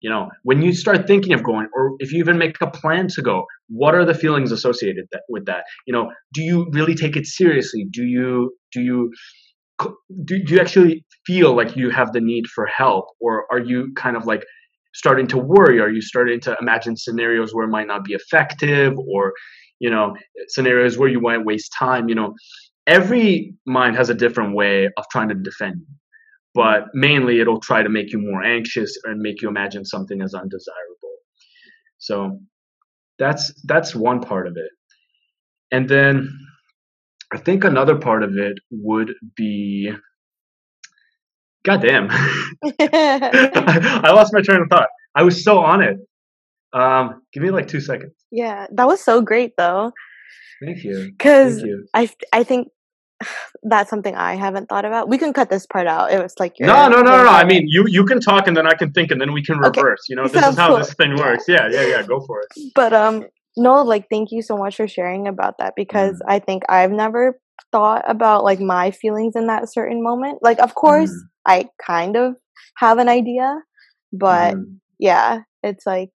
you 0.00 0.10
know 0.10 0.28
when 0.42 0.62
you 0.62 0.72
start 0.72 1.06
thinking 1.06 1.32
of 1.32 1.42
going 1.42 1.68
or 1.74 1.92
if 1.98 2.12
you 2.12 2.18
even 2.18 2.38
make 2.38 2.56
a 2.60 2.70
plan 2.70 3.08
to 3.08 3.22
go 3.22 3.44
what 3.68 3.94
are 3.94 4.04
the 4.04 4.14
feelings 4.14 4.52
associated 4.52 5.06
that, 5.12 5.22
with 5.28 5.46
that? 5.46 5.64
You 5.86 5.92
know 5.92 6.12
do 6.32 6.42
you 6.42 6.68
really 6.72 6.94
take 6.94 7.16
it 7.16 7.26
seriously? 7.26 7.86
Do 7.90 8.04
you 8.04 8.54
do 8.72 8.80
you 8.80 9.12
do, 10.24 10.42
do 10.42 10.54
you 10.54 10.60
actually 10.60 11.04
feel 11.26 11.54
like 11.54 11.76
you 11.76 11.90
have 11.90 12.12
the 12.12 12.20
need 12.20 12.46
for 12.46 12.66
help? 12.66 13.06
Or 13.20 13.44
are 13.50 13.58
you 13.58 13.92
kind 13.94 14.16
of 14.16 14.26
like 14.26 14.42
starting 14.94 15.26
to 15.28 15.38
worry? 15.38 15.80
Are 15.80 15.90
you 15.90 16.00
starting 16.00 16.40
to 16.40 16.56
imagine 16.60 16.96
scenarios 16.96 17.54
where 17.54 17.66
it 17.66 17.70
might 17.70 17.86
not 17.86 18.04
be 18.04 18.14
effective? 18.14 18.94
Or 18.98 19.32
you 19.78 19.90
know 19.90 20.14
scenarios 20.48 20.96
where 20.98 21.08
you 21.08 21.20
might 21.20 21.44
waste 21.44 21.72
time? 21.78 22.08
You 22.08 22.14
know 22.14 22.34
every 22.86 23.54
mind 23.66 23.96
has 23.96 24.10
a 24.10 24.14
different 24.14 24.54
way 24.54 24.86
of 24.96 25.04
trying 25.10 25.28
to 25.28 25.34
defend 25.34 25.80
you 25.80 25.86
but 26.56 26.86
mainly 26.94 27.38
it'll 27.38 27.60
try 27.60 27.82
to 27.82 27.90
make 27.90 28.12
you 28.12 28.18
more 28.18 28.42
anxious 28.42 28.98
and 29.04 29.20
make 29.20 29.42
you 29.42 29.48
imagine 29.48 29.84
something 29.84 30.22
as 30.22 30.32
undesirable. 30.32 31.12
So 31.98 32.40
that's 33.18 33.52
that's 33.64 33.94
one 33.94 34.20
part 34.20 34.46
of 34.46 34.56
it. 34.56 34.70
And 35.70 35.88
then 35.88 36.30
i 37.32 37.38
think 37.38 37.64
another 37.64 37.96
part 37.96 38.22
of 38.22 38.36
it 38.38 38.56
would 38.70 39.12
be 39.36 39.92
goddamn. 41.64 42.06
I 42.80 44.12
lost 44.14 44.32
my 44.32 44.40
train 44.40 44.60
of 44.60 44.68
thought. 44.70 44.88
I 45.16 45.24
was 45.24 45.42
so 45.42 45.58
on 45.58 45.82
it. 45.82 45.96
Um 46.72 47.22
give 47.32 47.42
me 47.42 47.50
like 47.50 47.68
two 47.68 47.80
seconds. 47.80 48.14
Yeah, 48.30 48.66
that 48.72 48.86
was 48.86 49.02
so 49.02 49.20
great 49.20 49.52
though, 49.58 49.92
thank 50.64 50.84
you. 50.84 51.08
Because 51.10 51.62
I 51.94 52.08
I 52.32 52.44
think 52.44 52.68
that's 53.62 53.90
something 53.90 54.14
I 54.14 54.34
haven't 54.34 54.68
thought 54.68 54.84
about. 54.84 55.08
We 55.08 55.18
can 55.18 55.32
cut 55.32 55.50
this 55.50 55.66
part 55.66 55.86
out. 55.86 56.12
It 56.12 56.22
was 56.22 56.34
like 56.38 56.54
no 56.60 56.88
no 56.88 57.00
no 57.02 57.02
no 57.02 57.22
no 57.24 57.28
i 57.30 57.44
mean 57.44 57.64
you 57.68 57.84
you 57.88 58.04
can 58.04 58.20
talk 58.20 58.46
and 58.46 58.56
then 58.56 58.66
i 58.66 58.74
can 58.74 58.90
think 58.92 59.10
and 59.10 59.20
then 59.20 59.32
we 59.32 59.42
can 59.42 59.58
Okay. 59.64 59.80
reverse 59.80 60.02
you 60.08 60.16
know 60.16 60.26
this 60.32 60.46
is 60.46 60.56
how 60.56 60.68
cool. 60.68 60.78
this 60.78 60.94
thing 60.94 61.16
works 61.16 61.44
yeah 61.48 61.68
yeah 61.68 61.84
yeah 61.86 62.02
go 62.02 62.20
for 62.26 62.40
it 62.40 62.48
but 62.74 62.92
um 62.92 63.24
no 63.56 63.82
like 63.82 64.06
thank 64.10 64.30
you 64.32 64.42
so 64.42 64.56
much 64.56 64.76
for 64.76 64.86
sharing 64.88 65.26
about 65.28 65.58
that 65.58 65.74
because 65.76 66.14
Mm. 66.16 66.34
i 66.34 66.38
think 66.38 66.62
i've 66.68 66.90
never 66.90 67.38
thought 67.72 68.04
about 68.08 68.44
like 68.44 68.60
my 68.60 68.90
feelings 68.90 69.34
in 69.36 69.46
that 69.48 69.70
certain 69.72 70.02
moment 70.02 70.38
like 70.42 70.58
of 70.60 70.74
course 70.74 71.10
Mm. 71.10 71.28
i 71.46 71.68
kind 71.84 72.16
of 72.16 72.36
have 72.76 72.98
an 72.98 73.08
idea 73.08 73.60
but 74.12 74.54
Mhm. 74.54 74.78
yeah 74.98 75.40
it's 75.62 75.86
like 75.86 76.10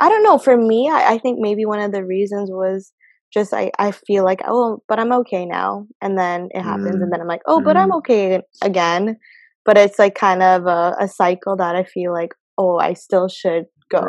i 0.00 0.08
don't 0.08 0.22
know 0.22 0.38
for 0.38 0.56
me 0.56 0.88
I, 0.90 1.14
I 1.14 1.18
think 1.18 1.38
maybe 1.40 1.64
one 1.66 1.80
of 1.80 1.92
the 1.92 2.04
reasons 2.04 2.50
was 2.50 2.92
just 3.32 3.52
I, 3.54 3.70
I 3.78 3.92
feel 3.92 4.24
like 4.24 4.40
oh 4.46 4.82
but 4.88 4.98
i'm 4.98 5.12
okay 5.12 5.46
now 5.46 5.86
and 6.02 6.18
then 6.18 6.48
it 6.52 6.62
happens 6.62 6.96
Mm. 6.96 7.02
and 7.02 7.12
then 7.12 7.20
i'm 7.20 7.26
like 7.28 7.42
oh 7.46 7.60
but 7.62 7.76
i'm 7.76 7.90
Mm. 7.90 7.98
okay 7.98 8.40
again 8.62 9.16
but 9.64 9.76
it's 9.78 9.98
like 9.98 10.14
kind 10.14 10.42
of 10.42 10.66
a, 10.66 10.94
a 11.00 11.08
cycle 11.08 11.56
that 11.56 11.76
i 11.76 11.84
feel 11.84 12.12
like 12.12 12.32
oh 12.58 12.78
i 12.78 12.94
still 12.94 13.28
should 13.28 13.64
go 13.90 14.02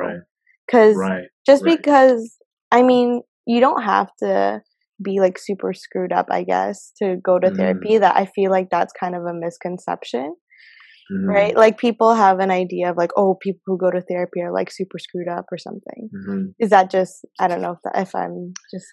because 0.67 0.95
right 0.95 1.25
just 1.45 1.63
right. 1.63 1.77
because 1.77 2.37
i 2.71 2.81
mean 2.81 3.21
you 3.45 3.59
don't 3.59 3.83
have 3.83 4.09
to 4.19 4.61
be 5.03 5.19
like 5.19 5.37
super 5.37 5.73
screwed 5.73 6.11
up 6.13 6.27
i 6.31 6.43
guess 6.43 6.91
to 7.01 7.17
go 7.23 7.39
to 7.39 7.49
Mhm. 7.49 7.57
therapy 7.57 7.97
that 7.97 8.15
i 8.15 8.25
feel 8.25 8.51
like 8.51 8.69
that's 8.69 8.93
kind 8.99 9.15
of 9.15 9.23
a 9.25 9.33
misconception 9.33 10.35
Mhm. 11.11 11.27
right 11.27 11.55
like 11.57 11.77
people 11.77 12.13
have 12.13 12.39
an 12.39 12.51
idea 12.51 12.89
of 12.89 12.95
like 12.97 13.11
oh 13.17 13.35
people 13.35 13.61
who 13.65 13.77
go 13.77 13.91
to 13.91 14.01
therapy 14.01 14.39
are 14.41 14.53
like 14.53 14.71
super 14.71 14.97
screwed 14.99 15.27
up 15.27 15.45
or 15.51 15.57
something 15.57 16.09
Mhm. 16.15 16.53
is 16.59 16.69
that 16.69 16.89
just 16.89 17.25
i 17.39 17.47
don't 17.47 17.61
know 17.61 17.71
if, 17.71 17.79
that, 17.83 17.95
if 18.05 18.15
i'm 18.15 18.53
just 18.73 18.87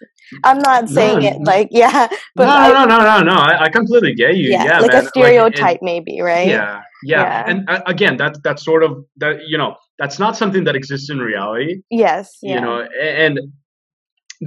i'm 0.45 0.59
not 0.59 0.83
No, 0.89 0.95
saying 0.99 1.23
it 1.23 1.37
like 1.53 1.69
yeah 1.83 2.09
but 2.37 2.47
no, 2.47 2.57
I, 2.65 2.69
no, 2.73 2.85
no, 2.87 2.99
no, 3.11 3.23
no. 3.23 3.37
I, 3.51 3.65
I 3.65 3.69
completely 3.69 4.15
get 4.15 4.37
you. 4.37 4.51
yeah, 4.51 4.65
Yeah, 4.65 4.79
like 4.81 4.91
man. 4.93 5.01
a 5.01 5.05
Like, 5.05 5.09
stereotype 5.15 5.81
maybe 5.83 6.21
right 6.21 6.49
yeah, 6.49 6.81
yeah. 7.05 7.23
Yeah. 7.23 7.45
And 7.51 7.59
uh, 7.71 7.83
again, 7.87 8.17
that 8.17 8.33
that's 8.43 8.65
sort 8.65 8.83
of 8.83 9.05
that. 9.23 9.35
You 9.47 9.59
know, 9.59 9.77
that's 10.01 10.19
not 10.19 10.37
something 10.37 10.65
that 10.65 10.75
exists 10.77 11.09
in 11.11 11.19
reality. 11.19 11.83
yes 11.91 12.39
yeah 12.43 12.55
You 12.55 12.61
know, 12.65 12.77
a- 13.07 13.17
and 13.27 13.35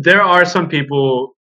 there 0.08 0.22
are 0.22 0.46
some 0.46 0.68
people 0.70 1.36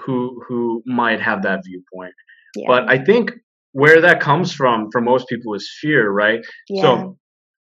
who 0.00 0.16
who 0.46 0.82
might 0.86 1.20
have 1.28 1.42
that 1.48 1.60
viewpoint, 1.68 2.14
yeah 2.56 2.68
but 2.72 2.82
I 2.94 2.98
think 3.08 3.24
where 3.72 4.00
that 4.00 4.20
comes 4.20 4.52
from 4.52 4.90
for 4.92 5.00
most 5.00 5.28
people 5.28 5.54
is 5.54 5.70
fear, 5.80 6.10
right? 6.10 6.40
yeah 6.68 6.82
So 6.82 7.16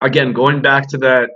again, 0.02 0.32
going 0.32 0.62
back 0.62 0.88
to 0.88 0.98
that 0.98 1.30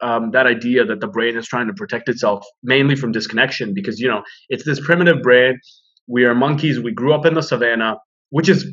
um, 0.00 0.30
that 0.32 0.46
idea 0.46 0.84
that 0.84 1.00
the 1.00 1.06
brain 1.06 1.36
is 1.36 1.46
trying 1.46 1.68
to 1.68 1.74
protect 1.74 2.08
itself 2.08 2.44
mainly 2.62 2.96
from 2.96 3.12
disconnection, 3.12 3.74
because 3.74 4.00
you 4.00 4.08
know 4.08 4.22
it's 4.48 4.64
this 4.64 4.80
primitive 4.80 5.22
brain. 5.22 5.58
We 6.08 6.24
are 6.24 6.34
monkeys. 6.34 6.80
We 6.80 6.92
grew 6.92 7.12
up 7.14 7.24
in 7.26 7.34
the 7.34 7.42
savannah, 7.42 7.96
which 8.30 8.48
is 8.48 8.66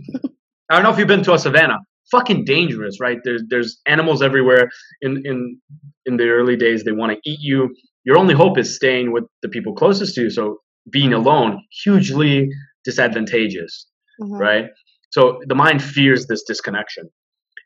I 0.69 0.75
don't 0.75 0.83
know 0.83 0.91
if 0.91 0.97
you've 0.97 1.07
been 1.07 1.23
to 1.23 1.33
a 1.33 1.39
savannah. 1.39 1.79
Fucking 2.11 2.45
dangerous, 2.45 2.99
right? 2.99 3.19
There's 3.23 3.43
there's 3.49 3.79
animals 3.85 4.21
everywhere. 4.21 4.69
In 5.01 5.21
in 5.25 5.59
in 6.05 6.17
the 6.17 6.29
early 6.29 6.55
days, 6.55 6.83
they 6.83 6.91
want 6.91 7.11
to 7.13 7.29
eat 7.29 7.39
you. 7.41 7.75
Your 8.03 8.17
only 8.17 8.33
hope 8.33 8.57
is 8.57 8.75
staying 8.75 9.11
with 9.11 9.25
the 9.43 9.49
people 9.49 9.73
closest 9.75 10.15
to 10.15 10.21
you. 10.21 10.29
So 10.29 10.57
being 10.89 11.13
alone, 11.13 11.61
hugely 11.83 12.49
disadvantageous 12.83 13.87
mhm, 14.21 14.39
right? 14.39 14.65
So 15.09 15.41
the 15.47 15.55
mind 15.55 15.83
fears 15.83 16.27
this 16.27 16.43
disconnection. 16.43 17.09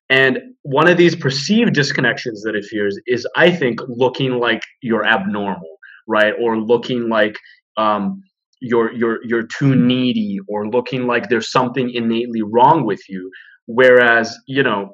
And 0.10 0.39
one 0.63 0.88
of 0.88 0.97
these 0.97 1.15
perceived 1.15 1.75
disconnections 1.75 2.41
that 2.43 2.56
it 2.56 2.65
fears 2.65 2.99
is, 3.08 3.27
I 3.36 3.51
think, 3.51 3.79
looking 3.88 4.34
like 4.34 4.62
you're 4.82 5.06
abnormal, 5.06 5.77
right? 6.08 6.34
Or 6.39 6.58
looking 6.58 7.10
like 7.10 7.38
um, 7.77 8.21
you're 8.60 8.91
you're 8.93 9.19
you're 9.25 9.47
too 9.47 9.75
needy, 9.75 10.39
or 10.47 10.67
looking 10.67 11.08
like 11.08 11.29
there's 11.29 11.51
something 11.51 11.89
innately 11.89 12.41
wrong 12.41 12.86
with 12.86 13.01
you. 13.10 13.32
Whereas, 13.65 14.38
you 14.45 14.62
know, 14.62 14.93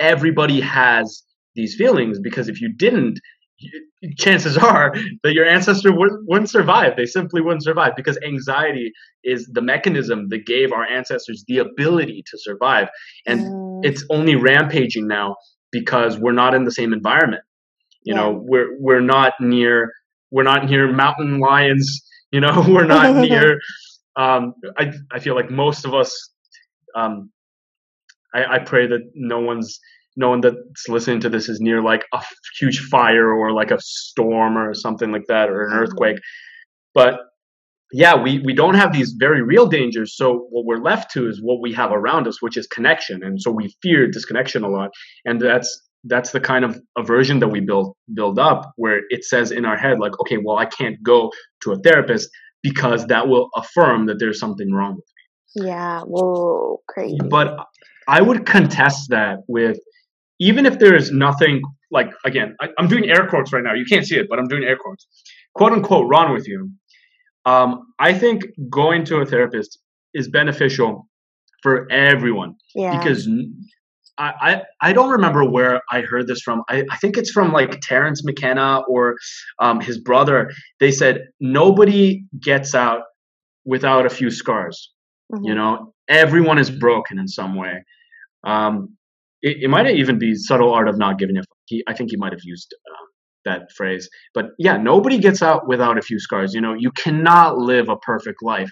everybody 0.00 0.60
has 0.60 1.22
these 1.54 1.76
feelings 1.76 2.18
because 2.18 2.48
if 2.48 2.60
you 2.60 2.72
didn't, 2.72 3.20
chances 4.18 4.56
are 4.58 4.94
that 5.22 5.34
your 5.34 5.46
ancestor 5.46 5.92
wouldn't, 5.92 6.28
wouldn't 6.28 6.50
survive. 6.50 6.96
They 6.96 7.06
simply 7.06 7.40
wouldn't 7.40 7.64
survive 7.64 7.92
because 7.96 8.18
anxiety 8.24 8.92
is 9.24 9.48
the 9.52 9.62
mechanism 9.62 10.28
that 10.30 10.46
gave 10.46 10.72
our 10.72 10.84
ancestors 10.84 11.44
the 11.48 11.58
ability 11.58 12.24
to 12.30 12.38
survive. 12.38 12.88
And 13.26 13.42
mm, 13.42 13.82
it's 13.82 14.04
only 14.10 14.36
rampaging 14.36 15.06
now 15.08 15.36
because 15.72 16.18
we're 16.18 16.32
not 16.32 16.54
in 16.54 16.64
the 16.64 16.72
same 16.72 16.92
environment. 16.92 17.42
You 18.04 18.14
Yeah. 18.14 18.14
know, 18.14 18.40
we're 18.44 18.76
we're 18.80 19.00
not 19.00 19.34
near 19.40 19.92
we're 20.30 20.44
not 20.44 20.68
near 20.68 20.92
mountain 20.92 21.38
lions. 21.40 22.02
You 22.32 22.40
know, 22.40 22.64
we're 22.68 22.86
not 22.86 23.16
near. 23.16 23.58
Um, 24.16 24.54
I 24.78 24.92
I 25.12 25.20
feel 25.20 25.34
like 25.34 25.50
most 25.50 25.84
of 25.84 25.94
us. 25.94 26.30
Um, 26.96 27.30
I, 28.34 28.56
I 28.56 28.58
pray 28.60 28.86
that 28.86 29.00
no 29.14 29.40
one's 29.40 29.80
no 30.16 30.30
one 30.30 30.40
that's 30.40 30.88
listening 30.88 31.20
to 31.20 31.28
this 31.28 31.48
is 31.48 31.60
near 31.60 31.82
like 31.82 32.04
a 32.12 32.22
huge 32.58 32.80
fire 32.88 33.32
or 33.32 33.52
like 33.52 33.70
a 33.70 33.80
storm 33.80 34.56
or 34.56 34.74
something 34.74 35.10
like 35.12 35.26
that 35.28 35.50
or 35.50 35.62
an 35.64 35.72
Mhm. 35.72 35.80
earthquake. 35.82 36.18
But 36.94 37.20
yeah, 37.92 38.20
we, 38.20 38.40
we 38.40 38.54
don't 38.54 38.74
have 38.74 38.92
these 38.92 39.12
very 39.18 39.42
real 39.42 39.66
dangers. 39.66 40.16
So 40.16 40.46
what 40.50 40.64
we're 40.64 40.82
left 40.82 41.12
to 41.12 41.28
is 41.28 41.40
what 41.42 41.60
we 41.60 41.72
have 41.74 41.92
around 41.92 42.26
us, 42.26 42.42
which 42.42 42.56
is 42.56 42.66
connection. 42.66 43.22
And 43.22 43.40
so 43.40 43.50
we 43.50 43.74
fear 43.82 44.08
disconnection 44.08 44.64
a 44.64 44.68
lot. 44.68 44.90
And 45.24 45.40
that's 45.40 45.80
that's 46.06 46.32
the 46.32 46.40
kind 46.40 46.64
of 46.66 46.78
aversion 46.98 47.38
that 47.40 47.48
we 47.48 47.60
build 47.60 47.96
build 48.14 48.38
up 48.38 48.72
where 48.76 49.00
it 49.08 49.24
says 49.24 49.52
in 49.52 49.64
our 49.64 49.76
head, 49.76 49.98
like, 50.00 50.12
okay, 50.20 50.36
well, 50.36 50.58
I 50.58 50.66
can't 50.66 51.02
go 51.02 51.32
to 51.62 51.72
a 51.72 51.78
therapist 51.78 52.28
because 52.62 53.06
that 53.06 53.26
will 53.28 53.48
affirm 53.56 54.06
that 54.06 54.18
there's 54.18 54.38
something 54.38 54.72
wrong 54.72 54.96
with 54.96 55.04
me. 55.16 55.68
Yeah. 55.68 56.00
Whoa, 56.02 56.80
crazy. 56.88 57.18
But 57.30 57.58
I 58.08 58.20
would 58.20 58.44
contest 58.46 59.10
that 59.10 59.40
with 59.48 59.78
even 60.38 60.66
if 60.66 60.78
there 60.78 60.94
is 60.94 61.10
nothing 61.10 61.62
like 61.90 62.10
again, 62.24 62.56
I, 62.60 62.68
I'm 62.78 62.88
doing 62.88 63.08
air 63.08 63.26
quotes 63.28 63.52
right 63.52 63.62
now. 63.62 63.74
You 63.74 63.84
can't 63.84 64.06
see 64.06 64.16
it, 64.16 64.26
but 64.28 64.38
I'm 64.38 64.48
doing 64.48 64.64
air 64.64 64.76
quotes. 64.76 65.06
Quote 65.54 65.72
unquote 65.72 66.08
wrong 66.08 66.32
with 66.32 66.48
you. 66.48 66.70
Um, 67.46 67.82
I 67.98 68.14
think 68.14 68.44
going 68.70 69.04
to 69.06 69.18
a 69.18 69.26
therapist 69.26 69.78
is 70.14 70.28
beneficial 70.28 71.08
for 71.62 71.90
everyone 71.90 72.56
yeah. 72.74 72.96
because 72.96 73.28
I 74.18 74.92
don't 74.92 75.10
remember 75.10 75.44
where 75.44 75.82
I 75.90 76.02
heard 76.02 76.26
this 76.26 76.40
from. 76.40 76.62
I, 76.68 76.84
I 76.90 76.96
think 76.96 77.16
it's 77.16 77.30
from 77.30 77.52
like 77.52 77.80
Terence 77.80 78.24
McKenna 78.24 78.82
or 78.88 79.16
um, 79.58 79.80
his 79.80 79.98
brother. 79.98 80.52
They 80.78 80.90
said 80.90 81.28
nobody 81.40 82.24
gets 82.40 82.74
out 82.74 83.02
without 83.64 84.06
a 84.06 84.10
few 84.10 84.30
scars. 84.30 84.92
Mhm. 85.32 85.46
You 85.46 85.54
know, 85.54 85.94
everyone 86.08 86.58
is 86.58 86.70
broken 86.70 87.18
in 87.18 87.26
some 87.26 87.56
way. 87.56 87.84
Um, 88.44 88.96
it, 89.48 89.64
it 89.64 89.68
might 89.68 89.86
even 89.86 90.18
be 90.18 90.34
subtle 90.34 90.72
art 90.72 90.88
of 90.88 90.96
not 90.98 91.18
giving 91.18 91.36
a. 91.36 91.40
Fuck. 91.42 91.48
He, 91.66 91.84
I 91.86 91.94
think 91.94 92.10
he 92.10 92.16
might 92.16 92.32
have 92.32 92.44
used 92.44 92.74
uh, 92.90 93.04
that 93.44 93.62
phrase, 93.76 94.08
but 94.34 94.46
yeah, 94.58 94.76
nobody 94.76 95.18
gets 95.18 95.42
out 95.42 95.68
without 95.68 95.96
a 95.98 96.02
few 96.02 96.18
scars. 96.18 96.52
You 96.54 96.60
know, 96.60 96.74
you 96.74 96.90
cannot 96.92 97.58
live 97.58 97.88
a 97.88 97.96
perfect 97.96 98.42
life. 98.42 98.70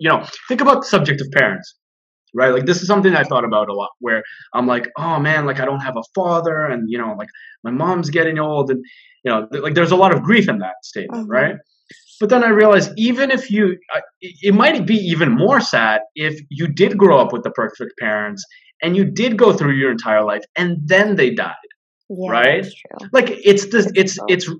You 0.00 0.08
know, 0.10 0.26
think 0.48 0.60
about 0.60 0.82
the 0.82 0.88
subject 0.88 1.20
of 1.20 1.28
parents, 1.32 1.68
right? 2.34 2.52
Like 2.52 2.66
this 2.66 2.80
is 2.82 2.88
something 2.88 3.14
I 3.14 3.24
thought 3.24 3.44
about 3.44 3.68
a 3.68 3.74
lot. 3.74 3.90
Where 4.00 4.22
I'm 4.54 4.66
like, 4.66 4.88
oh 4.98 5.18
man, 5.20 5.46
like 5.46 5.60
I 5.60 5.64
don't 5.64 5.80
have 5.80 5.96
a 5.96 6.02
father, 6.14 6.66
and 6.66 6.84
you 6.88 6.98
know, 6.98 7.14
like 7.18 7.28
my 7.64 7.70
mom's 7.70 8.10
getting 8.10 8.38
old, 8.38 8.70
and 8.70 8.82
you 9.24 9.30
know, 9.30 9.46
th- 9.52 9.62
like 9.62 9.74
there's 9.74 9.92
a 9.92 9.96
lot 10.04 10.12
of 10.14 10.22
grief 10.22 10.48
in 10.48 10.58
that 10.58 10.76
statement, 10.82 11.28
Mhm. 11.28 11.30
right? 11.40 11.56
But 12.18 12.30
then 12.30 12.42
I 12.42 12.48
realized 12.48 12.90
even 12.96 13.30
if 13.30 13.50
you, 13.50 13.76
it 14.48 14.54
might 14.54 14.86
be 14.86 14.96
even 14.96 15.30
more 15.30 15.60
sad 15.60 16.00
if 16.14 16.40
you 16.50 16.66
did 16.66 16.96
grow 16.96 17.18
up 17.18 17.30
with 17.32 17.42
the 17.42 17.50
perfect 17.50 17.92
parents 18.00 18.42
and 18.82 18.96
you 18.96 19.04
did 19.04 19.36
go 19.36 19.52
through 19.52 19.72
your 19.72 19.90
entire 19.90 20.22
life 20.22 20.44
and 20.56 20.78
then 20.86 21.16
they 21.16 21.30
died. 21.30 21.54
yeah, 22.08 22.30
right? 22.30 22.66
Like 23.12 23.30
it's 23.30 23.66
the, 23.66 23.90
it's, 23.94 24.18
it's, 24.28 24.50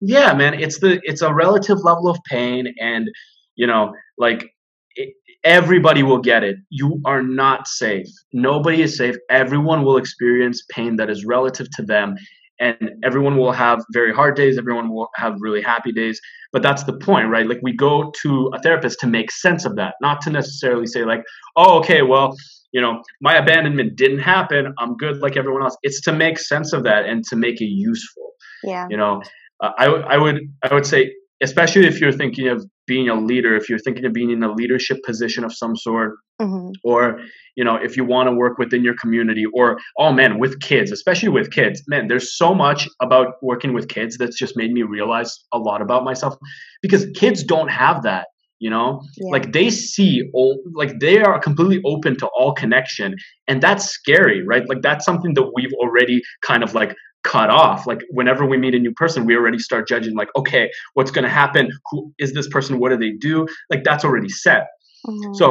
yeah, 0.00 0.32
man, 0.34 0.54
it's 0.54 0.78
the, 0.80 1.00
it's 1.04 1.22
a 1.22 1.32
relative 1.32 1.78
level 1.82 2.08
of 2.08 2.18
pain 2.24 2.72
and, 2.80 3.08
you 3.56 3.66
know, 3.66 3.92
like 4.18 4.50
it, 4.96 5.14
everybody 5.44 6.02
will 6.02 6.18
get 6.18 6.44
it. 6.44 6.56
You 6.70 7.00
are 7.04 7.22
not 7.22 7.66
safe. 7.66 8.08
Nobody 8.32 8.82
is 8.82 8.96
safe. 8.96 9.16
Everyone 9.30 9.84
will 9.84 9.96
experience 9.96 10.62
pain 10.70 10.96
that 10.96 11.10
is 11.10 11.24
relative 11.24 11.68
to 11.76 11.82
them 11.82 12.16
and 12.62 12.92
everyone 13.02 13.36
will 13.36 13.52
have 13.52 13.84
very 13.90 14.14
hard 14.14 14.36
days 14.36 14.56
everyone 14.56 14.88
will 14.88 15.08
have 15.16 15.36
really 15.40 15.60
happy 15.60 15.92
days 15.92 16.20
but 16.52 16.62
that's 16.62 16.84
the 16.84 16.92
point 16.92 17.28
right 17.28 17.46
like 17.46 17.58
we 17.62 17.72
go 17.72 18.12
to 18.22 18.50
a 18.54 18.60
therapist 18.60 19.00
to 19.00 19.06
make 19.06 19.30
sense 19.30 19.64
of 19.64 19.74
that 19.76 19.94
not 20.00 20.20
to 20.20 20.30
necessarily 20.30 20.86
say 20.86 21.04
like 21.04 21.22
oh 21.56 21.78
okay 21.78 22.02
well 22.02 22.34
you 22.72 22.80
know 22.80 23.02
my 23.20 23.36
abandonment 23.36 23.96
didn't 23.96 24.20
happen. 24.20 24.74
I'm 24.78 24.96
good 24.96 25.18
like 25.20 25.36
everyone 25.36 25.62
else. 25.62 25.76
It's 25.82 26.00
to 26.02 26.12
make 26.12 26.38
sense 26.38 26.72
of 26.72 26.82
that 26.84 27.04
and 27.06 27.24
to 27.26 27.36
make 27.36 27.60
it 27.60 27.66
useful. 27.66 28.30
Yeah. 28.64 28.86
you 28.90 28.96
know 28.96 29.22
uh, 29.60 29.70
I, 29.76 29.86
w- 29.86 30.04
I 30.04 30.16
would 30.18 30.38
i 30.62 30.72
would 30.72 30.86
say 30.86 31.12
especially 31.42 31.86
if 31.86 32.00
you're 32.00 32.12
thinking 32.12 32.46
of 32.46 32.64
being 32.86 33.08
a 33.08 33.14
leader 33.14 33.56
if 33.56 33.68
you're 33.68 33.78
thinking 33.80 34.04
of 34.04 34.12
being 34.12 34.30
in 34.30 34.42
a 34.42 34.52
leadership 34.52 34.98
position 35.04 35.42
of 35.44 35.52
some 35.52 35.74
sort 35.76 36.12
hmm 36.40 36.70
or 36.84 37.20
you 37.56 37.64
know 37.64 37.76
if 37.76 37.96
you 37.96 38.04
want 38.04 38.28
to 38.28 38.32
work 38.34 38.56
within 38.58 38.82
your 38.84 38.94
community 38.94 39.44
or 39.52 39.78
oh 39.98 40.12
man 40.12 40.38
with 40.38 40.60
kids 40.60 40.92
especially 40.92 41.28
with 41.28 41.50
kids. 41.50 41.82
Man 41.88 42.06
there's 42.08 42.36
so 42.36 42.54
much 42.54 42.88
about 43.00 43.34
working 43.42 43.72
with 43.72 43.88
kids 43.88 44.16
that's 44.16 44.38
just 44.38 44.56
made 44.56 44.72
me 44.72 44.82
realize 44.82 45.30
a 45.52 45.58
lot 45.58 45.82
about 45.82 46.04
myself 46.04 46.36
because 46.82 47.06
kids 47.16 47.42
don't 47.42 47.68
have 47.68 48.02
that 48.04 48.28
you 48.64 48.70
know? 48.74 48.88
Yeah. 49.16 49.30
like 49.34 49.46
they 49.56 49.68
see 49.70 50.12
all 50.38 50.52
like 50.80 50.92
they 51.04 51.16
are 51.28 51.38
completely 51.48 51.80
open 51.92 52.12
to 52.22 52.26
all 52.38 52.52
connection 52.62 53.08
and 53.48 53.56
that's 53.64 53.84
scary 53.98 54.38
right? 54.52 54.64
Like 54.70 54.82
that's 54.88 55.04
something 55.10 55.32
that 55.38 55.46
we've 55.56 55.74
already 55.82 56.22
kind 56.50 56.62
of 56.66 56.70
like 56.80 56.92
cut 57.32 57.50
off. 57.50 57.80
Like 57.90 58.00
whenever 58.18 58.42
we 58.52 58.56
meet 58.64 58.74
a 58.74 58.82
new 58.86 58.94
person 59.02 59.26
we 59.26 59.34
already 59.40 59.58
start 59.68 59.82
judging 59.92 60.14
like 60.22 60.30
okay 60.40 60.64
what's 60.94 61.10
going 61.16 61.24
to 61.30 61.34
happen? 61.42 61.64
Who 61.90 61.98
is 62.24 62.30
this 62.38 62.48
person 62.56 62.78
what 62.80 62.90
do 62.92 62.96
they 63.04 63.12
do? 63.30 63.46
Like 63.70 63.82
that's 63.88 64.04
already 64.08 64.28
set. 64.44 64.64
Mhm. 65.06 65.34
so 65.40 65.46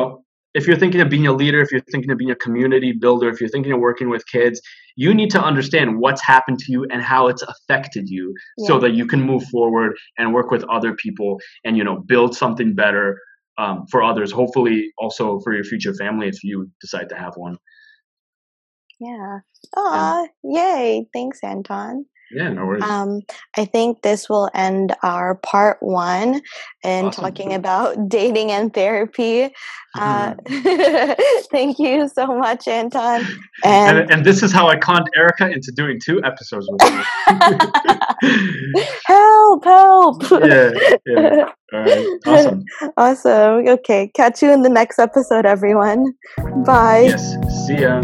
if 0.54 0.68
you're 0.68 0.78
thinking 0.78 1.02
of 1.02 1.10
being 1.10 1.28
a 1.28 1.34
leader, 1.34 1.62
if 1.62 1.72
you're 1.72 1.82
thinking 1.92 2.12
of 2.12 2.18
being 2.18 2.32
a 2.32 2.36
community 2.36 2.92
builder, 2.92 3.30
if 3.30 3.40
you're 3.40 3.50
thinking 3.50 3.72
of 3.72 3.80
working 3.80 4.10
with 4.10 4.26
kids, 4.28 4.62
you 4.96 5.14
need 5.14 5.32
to 5.32 5.42
understand 5.42 6.00
what's 6.00 6.24
happened 6.24 6.60
to 6.60 6.72
you 6.72 6.86
and 6.92 7.02
how 7.02 7.28
it's 7.28 7.42
affected 7.44 8.10
you 8.10 8.34
so 8.60 8.80
that 8.80 8.92
you 8.94 9.06
can 9.06 9.22
move 9.22 9.44
forward 9.46 9.98
and 10.18 10.34
work 10.34 10.52
with 10.52 10.64
other 10.66 10.94
people 10.96 11.40
and 11.64 11.78
you 11.78 11.84
know 11.84 12.00
build 12.00 12.36
something 12.36 12.76
better 12.76 13.20
um, 13.58 13.86
for 13.90 14.04
others. 14.04 14.32
Hopefully, 14.32 14.92
also 14.98 15.40
for 15.40 15.54
your 15.54 15.64
future 15.64 15.94
family 15.94 16.28
if 16.28 16.44
you 16.44 16.70
decide 16.82 17.10
to 17.10 17.16
have 17.16 17.34
one. 17.36 17.58
yeah. 19.00 19.40
Aw, 19.78 20.28
yay. 20.44 21.08
Thanks, 21.14 21.40
Anton. 21.44 22.06
Yeah, 22.34 22.50
no 22.50 22.66
worries. 22.66 22.84
Um, 22.84 23.22
I 23.58 23.66
think 23.66 24.02
this 24.02 24.30
will 24.30 24.50
end 24.54 24.96
our 25.04 25.36
part 25.36 25.78
one 25.82 26.42
in 26.84 27.06
Awesome. 27.06 27.24
talking 27.24 27.54
about 27.54 28.10
dating 28.10 28.52
and 28.52 28.74
therapy. 28.74 29.50
Uh, 29.94 30.36
thank 31.52 31.78
you 31.80 32.08
so 32.08 32.28
much, 32.28 32.68
Anton. 32.68 33.26
and, 33.64 33.98
And 34.00 34.12
and 34.12 34.26
this 34.26 34.42
is 34.42 34.52
how 34.54 34.68
I 34.68 34.78
conned 34.78 35.10
Erica 35.18 35.50
into 35.52 35.72
doing 35.72 36.00
two 36.00 36.22
episodes 36.24 36.68
with 36.72 36.82
me. 36.82 37.04
help, 39.06 39.66
help. 39.66 40.24
yeah, 40.32 40.72
yeah. 41.06 41.46
All 41.74 41.80
right, 41.80 42.08
awesome. 42.26 42.64
awesome. 42.98 43.68
Okay, 43.68 44.10
catch 44.16 44.42
you 44.42 44.52
in 44.52 44.62
the 44.62 44.70
next 44.70 45.00
episode, 45.00 45.46
everyone. 45.46 46.14
Bye. 46.66 47.08
Yes, 47.08 47.36
see 47.68 47.82
ya. 47.82 48.02